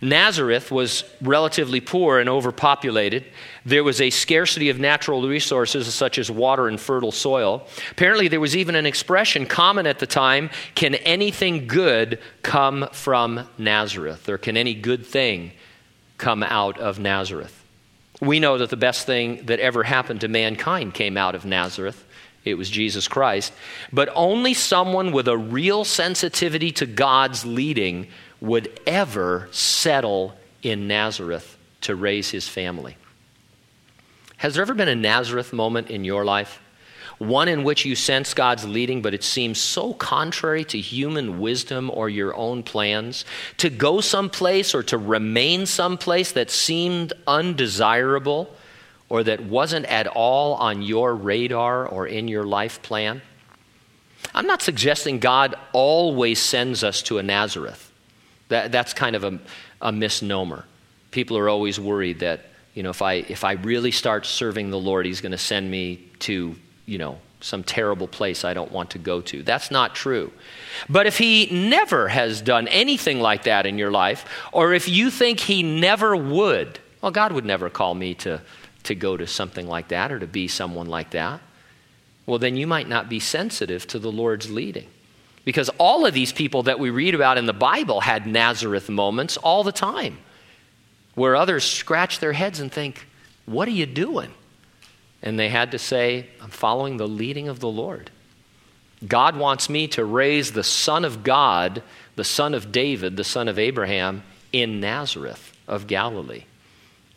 Nazareth 0.00 0.70
was 0.70 1.02
relatively 1.20 1.80
poor 1.80 2.20
and 2.20 2.28
overpopulated. 2.28 3.24
There 3.66 3.82
was 3.82 4.00
a 4.00 4.10
scarcity 4.10 4.70
of 4.70 4.78
natural 4.78 5.26
resources 5.26 5.92
such 5.92 6.18
as 6.18 6.30
water 6.30 6.68
and 6.68 6.80
fertile 6.80 7.12
soil. 7.12 7.66
Apparently, 7.90 8.28
there 8.28 8.40
was 8.40 8.56
even 8.56 8.76
an 8.76 8.86
expression 8.86 9.44
common 9.44 9.88
at 9.88 9.98
the 9.98 10.06
time 10.06 10.50
can 10.76 10.94
anything 10.94 11.66
good 11.66 12.20
come 12.42 12.88
from 12.92 13.48
Nazareth? 13.58 14.28
Or 14.28 14.38
can 14.38 14.56
any 14.56 14.74
good 14.74 15.04
thing 15.04 15.50
come 16.24 16.42
out 16.42 16.78
of 16.78 16.98
Nazareth. 16.98 17.62
We 18.18 18.40
know 18.40 18.56
that 18.56 18.70
the 18.70 18.78
best 18.78 19.04
thing 19.04 19.44
that 19.44 19.60
ever 19.60 19.82
happened 19.82 20.22
to 20.22 20.28
mankind 20.28 20.94
came 20.94 21.18
out 21.18 21.34
of 21.34 21.44
Nazareth. 21.44 22.02
It 22.46 22.54
was 22.54 22.70
Jesus 22.70 23.08
Christ. 23.08 23.52
But 23.92 24.08
only 24.14 24.54
someone 24.54 25.12
with 25.12 25.28
a 25.28 25.36
real 25.36 25.84
sensitivity 25.84 26.72
to 26.72 26.86
God's 26.86 27.44
leading 27.44 28.06
would 28.40 28.80
ever 28.86 29.48
settle 29.50 30.34
in 30.62 30.88
Nazareth 30.88 31.58
to 31.82 31.94
raise 31.94 32.30
his 32.30 32.48
family. 32.48 32.96
Has 34.38 34.54
there 34.54 34.62
ever 34.62 34.72
been 34.72 34.88
a 34.88 34.94
Nazareth 34.94 35.52
moment 35.52 35.90
in 35.90 36.06
your 36.06 36.24
life? 36.24 36.58
One 37.18 37.48
in 37.48 37.64
which 37.64 37.84
you 37.84 37.94
sense 37.94 38.34
God's 38.34 38.66
leading, 38.66 39.02
but 39.02 39.14
it 39.14 39.22
seems 39.22 39.60
so 39.60 39.94
contrary 39.94 40.64
to 40.64 40.80
human 40.80 41.40
wisdom 41.40 41.90
or 41.92 42.08
your 42.08 42.34
own 42.34 42.62
plans, 42.62 43.24
to 43.58 43.70
go 43.70 44.00
someplace 44.00 44.74
or 44.74 44.82
to 44.84 44.98
remain 44.98 45.66
someplace 45.66 46.32
that 46.32 46.50
seemed 46.50 47.12
undesirable 47.26 48.54
or 49.08 49.22
that 49.22 49.44
wasn't 49.44 49.86
at 49.86 50.06
all 50.06 50.54
on 50.54 50.82
your 50.82 51.14
radar 51.14 51.86
or 51.86 52.06
in 52.06 52.28
your 52.28 52.44
life 52.44 52.82
plan? 52.82 53.22
I'm 54.34 54.46
not 54.46 54.62
suggesting 54.62 55.18
God 55.20 55.54
always 55.72 56.40
sends 56.40 56.82
us 56.82 57.02
to 57.02 57.18
a 57.18 57.22
Nazareth. 57.22 57.92
That, 58.48 58.72
that's 58.72 58.92
kind 58.92 59.14
of 59.14 59.24
a, 59.24 59.38
a 59.80 59.92
misnomer. 59.92 60.64
People 61.10 61.38
are 61.38 61.48
always 61.48 61.78
worried 61.78 62.20
that, 62.20 62.46
you 62.74 62.82
know, 62.82 62.90
if 62.90 63.02
I, 63.02 63.14
if 63.14 63.44
I 63.44 63.52
really 63.52 63.92
start 63.92 64.26
serving 64.26 64.70
the 64.70 64.78
Lord, 64.78 65.06
He's 65.06 65.20
going 65.20 65.32
to 65.32 65.38
send 65.38 65.70
me 65.70 66.10
to 66.20 66.56
you 66.86 66.98
know, 66.98 67.18
some 67.40 67.62
terrible 67.62 68.08
place 68.08 68.44
I 68.44 68.54
don't 68.54 68.72
want 68.72 68.90
to 68.90 68.98
go 68.98 69.20
to. 69.20 69.42
That's 69.42 69.70
not 69.70 69.94
true. 69.94 70.32
But 70.88 71.06
if 71.06 71.18
he 71.18 71.48
never 71.50 72.08
has 72.08 72.40
done 72.40 72.68
anything 72.68 73.20
like 73.20 73.44
that 73.44 73.66
in 73.66 73.76
your 73.76 73.90
life, 73.90 74.24
or 74.52 74.72
if 74.72 74.88
you 74.88 75.10
think 75.10 75.40
he 75.40 75.62
never 75.62 76.16
would, 76.16 76.78
well, 77.02 77.12
God 77.12 77.32
would 77.32 77.44
never 77.44 77.68
call 77.68 77.94
me 77.94 78.14
to, 78.14 78.40
to 78.84 78.94
go 78.94 79.16
to 79.16 79.26
something 79.26 79.66
like 79.66 79.88
that 79.88 80.10
or 80.10 80.18
to 80.18 80.26
be 80.26 80.48
someone 80.48 80.86
like 80.86 81.10
that. 81.10 81.40
Well, 82.26 82.38
then 82.38 82.56
you 82.56 82.66
might 82.66 82.88
not 82.88 83.10
be 83.10 83.20
sensitive 83.20 83.86
to 83.88 83.98
the 83.98 84.10
Lord's 84.10 84.50
leading. 84.50 84.88
Because 85.44 85.68
all 85.76 86.06
of 86.06 86.14
these 86.14 86.32
people 86.32 86.62
that 86.62 86.78
we 86.78 86.88
read 86.88 87.14
about 87.14 87.36
in 87.36 87.44
the 87.44 87.52
Bible 87.52 88.00
had 88.00 88.26
Nazareth 88.26 88.88
moments 88.88 89.36
all 89.36 89.62
the 89.62 89.72
time 89.72 90.16
where 91.14 91.36
others 91.36 91.64
scratch 91.64 92.18
their 92.18 92.32
heads 92.32 92.60
and 92.60 92.72
think, 92.72 93.06
What 93.44 93.68
are 93.68 93.72
you 93.72 93.86
doing? 93.86 94.32
And 95.24 95.38
they 95.38 95.48
had 95.48 95.72
to 95.72 95.78
say, 95.78 96.28
I'm 96.40 96.50
following 96.50 96.98
the 96.98 97.08
leading 97.08 97.48
of 97.48 97.58
the 97.58 97.68
Lord. 97.68 98.10
God 99.08 99.36
wants 99.36 99.68
me 99.68 99.88
to 99.88 100.04
raise 100.04 100.52
the 100.52 100.62
Son 100.62 101.04
of 101.04 101.24
God, 101.24 101.82
the 102.14 102.24
Son 102.24 102.54
of 102.54 102.70
David, 102.70 103.16
the 103.16 103.24
Son 103.24 103.48
of 103.48 103.58
Abraham, 103.58 104.22
in 104.52 104.80
Nazareth 104.80 105.56
of 105.66 105.86
Galilee. 105.86 106.44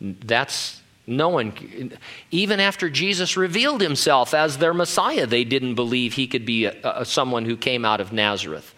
That's 0.00 0.80
no 1.06 1.28
one, 1.28 1.92
even 2.30 2.60
after 2.60 2.88
Jesus 2.88 3.36
revealed 3.36 3.82
himself 3.82 4.32
as 4.32 4.58
their 4.58 4.74
Messiah, 4.74 5.26
they 5.26 5.44
didn't 5.44 5.74
believe 5.74 6.14
he 6.14 6.26
could 6.26 6.46
be 6.46 6.64
a, 6.64 6.74
a, 6.82 7.04
someone 7.04 7.44
who 7.44 7.56
came 7.56 7.84
out 7.84 8.00
of 8.00 8.12
Nazareth. 8.12 8.74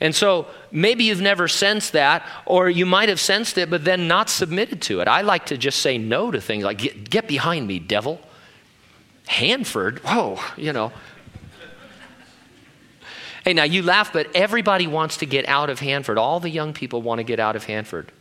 And 0.00 0.14
so 0.14 0.46
maybe 0.70 1.04
you've 1.04 1.20
never 1.20 1.48
sensed 1.48 1.92
that, 1.92 2.24
or 2.46 2.70
you 2.70 2.86
might 2.86 3.08
have 3.08 3.18
sensed 3.18 3.58
it, 3.58 3.68
but 3.68 3.84
then 3.84 4.06
not 4.06 4.30
submitted 4.30 4.80
to 4.82 5.00
it. 5.00 5.08
I 5.08 5.22
like 5.22 5.46
to 5.46 5.58
just 5.58 5.80
say 5.80 5.98
no 5.98 6.30
to 6.30 6.40
things 6.40 6.64
like, 6.64 6.78
get, 6.78 7.10
get 7.10 7.26
behind 7.26 7.66
me, 7.66 7.78
devil. 7.78 8.20
Hanford? 9.26 9.98
Whoa, 10.00 10.38
you 10.56 10.72
know. 10.72 10.92
Hey, 13.44 13.54
now 13.54 13.64
you 13.64 13.82
laugh, 13.82 14.12
but 14.12 14.28
everybody 14.34 14.86
wants 14.86 15.18
to 15.18 15.26
get 15.26 15.48
out 15.48 15.70
of 15.70 15.80
Hanford. 15.80 16.18
All 16.18 16.38
the 16.38 16.50
young 16.50 16.72
people 16.72 17.02
want 17.02 17.18
to 17.18 17.24
get 17.24 17.40
out 17.40 17.56
of 17.56 17.64
Hanford 17.64 18.12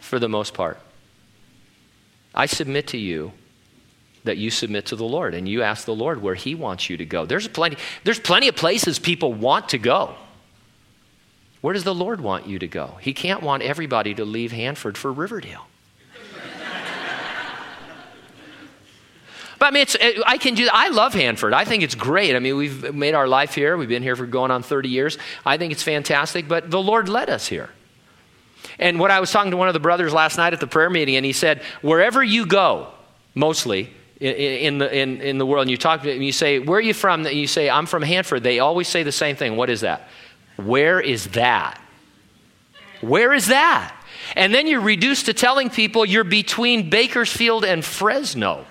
for 0.00 0.18
the 0.18 0.28
most 0.28 0.54
part. 0.54 0.78
I 2.34 2.46
submit 2.46 2.88
to 2.88 2.98
you 2.98 3.32
that 4.24 4.36
you 4.36 4.50
submit 4.50 4.86
to 4.86 4.96
the 4.96 5.04
Lord 5.04 5.34
and 5.34 5.48
you 5.48 5.62
ask 5.62 5.84
the 5.84 5.94
Lord 5.94 6.22
where 6.22 6.34
He 6.34 6.54
wants 6.54 6.90
you 6.90 6.96
to 6.96 7.04
go. 7.04 7.24
There's 7.24 7.48
plenty, 7.48 7.76
there's 8.04 8.20
plenty 8.20 8.48
of 8.48 8.56
places 8.56 8.98
people 8.98 9.32
want 9.32 9.70
to 9.70 9.78
go. 9.78 10.14
Where 11.60 11.74
does 11.74 11.84
the 11.84 11.94
Lord 11.94 12.20
want 12.20 12.46
you 12.46 12.58
to 12.58 12.66
go? 12.66 12.96
He 13.00 13.12
can't 13.12 13.42
want 13.42 13.62
everybody 13.62 14.14
to 14.14 14.24
leave 14.24 14.52
Hanford 14.52 14.96
for 14.96 15.12
Riverdale. 15.12 15.66
But 19.60 19.66
I 19.66 19.70
mean, 19.72 19.82
it's, 19.82 19.96
I 20.26 20.38
can 20.38 20.54
do. 20.54 20.70
I 20.72 20.88
love 20.88 21.12
Hanford. 21.12 21.52
I 21.52 21.66
think 21.66 21.82
it's 21.82 21.94
great. 21.94 22.34
I 22.34 22.38
mean, 22.38 22.56
we've 22.56 22.94
made 22.94 23.12
our 23.12 23.28
life 23.28 23.54
here. 23.54 23.76
We've 23.76 23.90
been 23.90 24.02
here 24.02 24.16
for 24.16 24.24
going 24.24 24.50
on 24.50 24.62
30 24.62 24.88
years. 24.88 25.18
I 25.44 25.58
think 25.58 25.70
it's 25.70 25.82
fantastic. 25.82 26.48
But 26.48 26.70
the 26.70 26.80
Lord 26.80 27.10
led 27.10 27.28
us 27.28 27.46
here. 27.46 27.68
And 28.78 28.98
what 28.98 29.10
I 29.10 29.20
was 29.20 29.30
talking 29.30 29.50
to 29.50 29.58
one 29.58 29.68
of 29.68 29.74
the 29.74 29.80
brothers 29.80 30.14
last 30.14 30.38
night 30.38 30.54
at 30.54 30.60
the 30.60 30.66
prayer 30.66 30.88
meeting, 30.88 31.16
and 31.16 31.26
he 31.26 31.34
said, 31.34 31.60
wherever 31.82 32.24
you 32.24 32.46
go, 32.46 32.88
mostly 33.34 33.92
in, 34.18 34.78
the 34.78 34.96
in, 34.96 35.20
in 35.20 35.36
the 35.36 35.44
world, 35.44 35.62
and 35.62 35.70
you 35.70 35.76
talk 35.76 36.02
to 36.04 36.10
and 36.10 36.24
you 36.24 36.32
say, 36.32 36.58
where 36.58 36.78
are 36.78 36.82
you 36.82 36.94
from? 36.94 37.26
And 37.26 37.36
you 37.36 37.46
say, 37.46 37.68
I'm 37.68 37.84
from 37.84 38.02
Hanford. 38.02 38.42
They 38.42 38.60
always 38.60 38.88
say 38.88 39.02
the 39.02 39.12
same 39.12 39.36
thing. 39.36 39.56
What 39.56 39.68
is 39.68 39.82
that? 39.82 40.08
Where 40.66 41.00
is 41.00 41.28
that? 41.28 41.80
Where 43.00 43.32
is 43.32 43.46
that? 43.46 43.94
And 44.36 44.54
then 44.54 44.66
you're 44.66 44.80
reduced 44.80 45.26
to 45.26 45.34
telling 45.34 45.70
people 45.70 46.04
you're 46.04 46.24
between 46.24 46.90
Bakersfield 46.90 47.64
and 47.64 47.84
Fresno. 47.84 48.66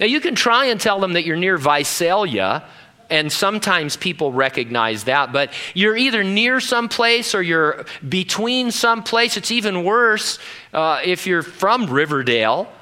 Now, 0.00 0.06
you 0.06 0.20
can 0.20 0.34
try 0.34 0.66
and 0.66 0.80
tell 0.80 0.98
them 1.00 1.12
that 1.12 1.24
you're 1.24 1.36
near 1.36 1.56
Visalia, 1.58 2.64
and 3.10 3.30
sometimes 3.30 3.96
people 3.96 4.32
recognize 4.32 5.04
that, 5.04 5.32
but 5.32 5.52
you're 5.74 5.96
either 5.96 6.24
near 6.24 6.60
some 6.60 6.88
place 6.88 7.34
or 7.34 7.42
you're 7.42 7.84
between 8.08 8.70
some 8.70 9.02
place. 9.02 9.36
It's 9.36 9.50
even 9.50 9.84
worse 9.84 10.38
uh, 10.72 11.00
if 11.04 11.26
you're 11.26 11.42
from 11.42 11.86
Riverdale. 11.86 12.72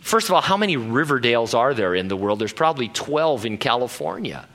First 0.00 0.28
of 0.28 0.34
all, 0.34 0.40
how 0.40 0.56
many 0.56 0.76
Riverdales 0.76 1.54
are 1.54 1.72
there 1.72 1.94
in 1.94 2.08
the 2.08 2.16
world? 2.16 2.40
There's 2.40 2.52
probably 2.52 2.88
12 2.88 3.46
in 3.46 3.58
California. 3.58 4.46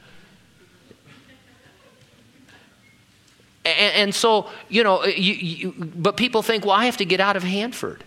And, 3.66 3.96
and 3.96 4.16
so, 4.16 4.48
you 4.70 4.84
know, 4.84 5.04
you, 5.04 5.34
you, 5.34 5.72
but 5.78 6.16
people 6.18 6.42
think, 6.44 6.66
well, 6.66 6.76
I 6.76 6.86
have 6.86 6.98
to 6.98 7.06
get 7.06 7.20
out 7.20 7.36
of 7.36 7.44
Hanford. 7.44 8.04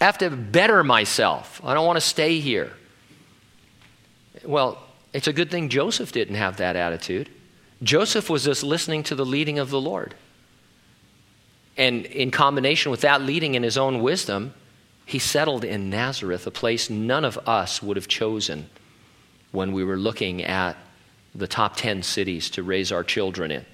I 0.00 0.04
have 0.04 0.18
to 0.18 0.30
better 0.30 0.82
myself. 0.82 1.60
I 1.62 1.74
don't 1.74 1.86
want 1.86 1.98
to 1.98 2.00
stay 2.00 2.40
here. 2.40 2.72
Well, 4.44 4.82
it's 5.12 5.28
a 5.28 5.32
good 5.32 5.50
thing 5.50 5.68
Joseph 5.68 6.12
didn't 6.12 6.36
have 6.36 6.56
that 6.58 6.76
attitude. 6.76 7.28
Joseph 7.82 8.30
was 8.30 8.44
just 8.44 8.62
listening 8.62 9.02
to 9.04 9.14
the 9.14 9.26
leading 9.26 9.58
of 9.58 9.70
the 9.70 9.80
Lord. 9.80 10.14
And 11.76 12.06
in 12.06 12.30
combination 12.30 12.90
with 12.90 13.02
that 13.02 13.22
leading 13.22 13.54
in 13.54 13.62
his 13.62 13.78
own 13.78 14.02
wisdom, 14.02 14.54
he 15.04 15.18
settled 15.18 15.64
in 15.64 15.90
Nazareth, 15.90 16.46
a 16.46 16.50
place 16.50 16.90
none 16.90 17.24
of 17.24 17.38
us 17.48 17.82
would 17.82 17.96
have 17.96 18.08
chosen 18.08 18.68
when 19.52 19.72
we 19.72 19.84
were 19.84 19.96
looking 19.96 20.42
at 20.42 20.76
the 21.34 21.46
top 21.46 21.76
10 21.76 22.02
cities 22.02 22.50
to 22.50 22.62
raise 22.62 22.90
our 22.90 23.04
children 23.04 23.50
in. 23.50 23.64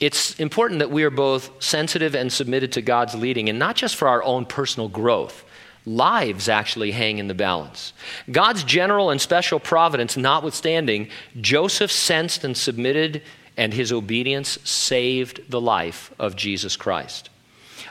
It's 0.00 0.38
important 0.40 0.80
that 0.80 0.90
we 0.90 1.04
are 1.04 1.10
both 1.10 1.50
sensitive 1.62 2.14
and 2.14 2.32
submitted 2.32 2.72
to 2.72 2.82
God's 2.82 3.14
leading, 3.14 3.48
and 3.48 3.58
not 3.58 3.76
just 3.76 3.96
for 3.96 4.08
our 4.08 4.22
own 4.22 4.44
personal 4.44 4.88
growth 4.88 5.44
lives 5.86 6.48
actually 6.48 6.90
hang 6.90 7.18
in 7.18 7.28
the 7.28 7.34
balance. 7.34 7.92
God's 8.30 8.64
general 8.64 9.10
and 9.10 9.20
special 9.20 9.60
providence 9.60 10.16
notwithstanding, 10.16 11.10
Joseph 11.40 11.92
sensed 11.92 12.44
and 12.44 12.56
submitted, 12.56 13.22
and 13.56 13.72
his 13.72 13.92
obedience 13.92 14.58
saved 14.64 15.50
the 15.50 15.60
life 15.60 16.12
of 16.18 16.36
Jesus 16.36 16.76
Christ. 16.76 17.30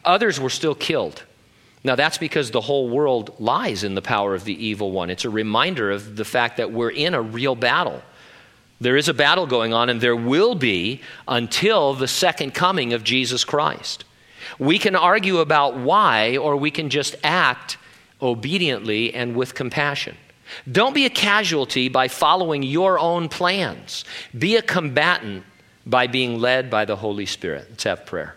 Others 0.03 0.39
were 0.39 0.49
still 0.49 0.75
killed. 0.75 1.23
Now, 1.85 1.95
that's 1.95 2.17
because 2.17 2.51
the 2.51 2.61
whole 2.61 2.89
world 2.89 3.35
lies 3.39 3.83
in 3.83 3.93
the 3.93 4.01
power 4.01 4.33
of 4.33 4.45
the 4.45 4.65
evil 4.65 4.91
one. 4.91 5.09
It's 5.09 5.25
a 5.25 5.29
reminder 5.29 5.91
of 5.91 6.15
the 6.15 6.25
fact 6.25 6.57
that 6.57 6.71
we're 6.71 6.89
in 6.89 7.13
a 7.13 7.21
real 7.21 7.55
battle. 7.55 8.01
There 8.83 8.97
is 8.97 9.07
a 9.07 9.13
battle 9.13 9.47
going 9.47 9.73
on, 9.73 9.89
and 9.89 10.01
there 10.01 10.15
will 10.15 10.55
be 10.55 10.99
until 11.25 11.93
the 11.93 12.07
second 12.07 12.53
coming 12.53 12.91
of 12.91 13.05
Jesus 13.05 13.45
Christ. 13.45 14.03
We 14.59 14.77
can 14.77 14.93
argue 14.93 15.37
about 15.37 15.77
why, 15.77 16.35
or 16.35 16.57
we 16.57 16.69
can 16.69 16.89
just 16.89 17.15
act 17.23 17.77
obediently 18.21 19.13
and 19.13 19.37
with 19.37 19.55
compassion. 19.55 20.17
Don't 20.69 20.93
be 20.93 21.05
a 21.05 21.09
casualty 21.09 21.87
by 21.87 22.09
following 22.09 22.61
your 22.61 22.99
own 22.99 23.29
plans. 23.29 24.03
Be 24.37 24.57
a 24.57 24.61
combatant 24.61 25.45
by 25.85 26.07
being 26.07 26.39
led 26.39 26.69
by 26.69 26.83
the 26.83 26.97
Holy 26.97 27.25
Spirit. 27.25 27.67
Let's 27.69 27.85
have 27.85 28.05
prayer. 28.05 28.35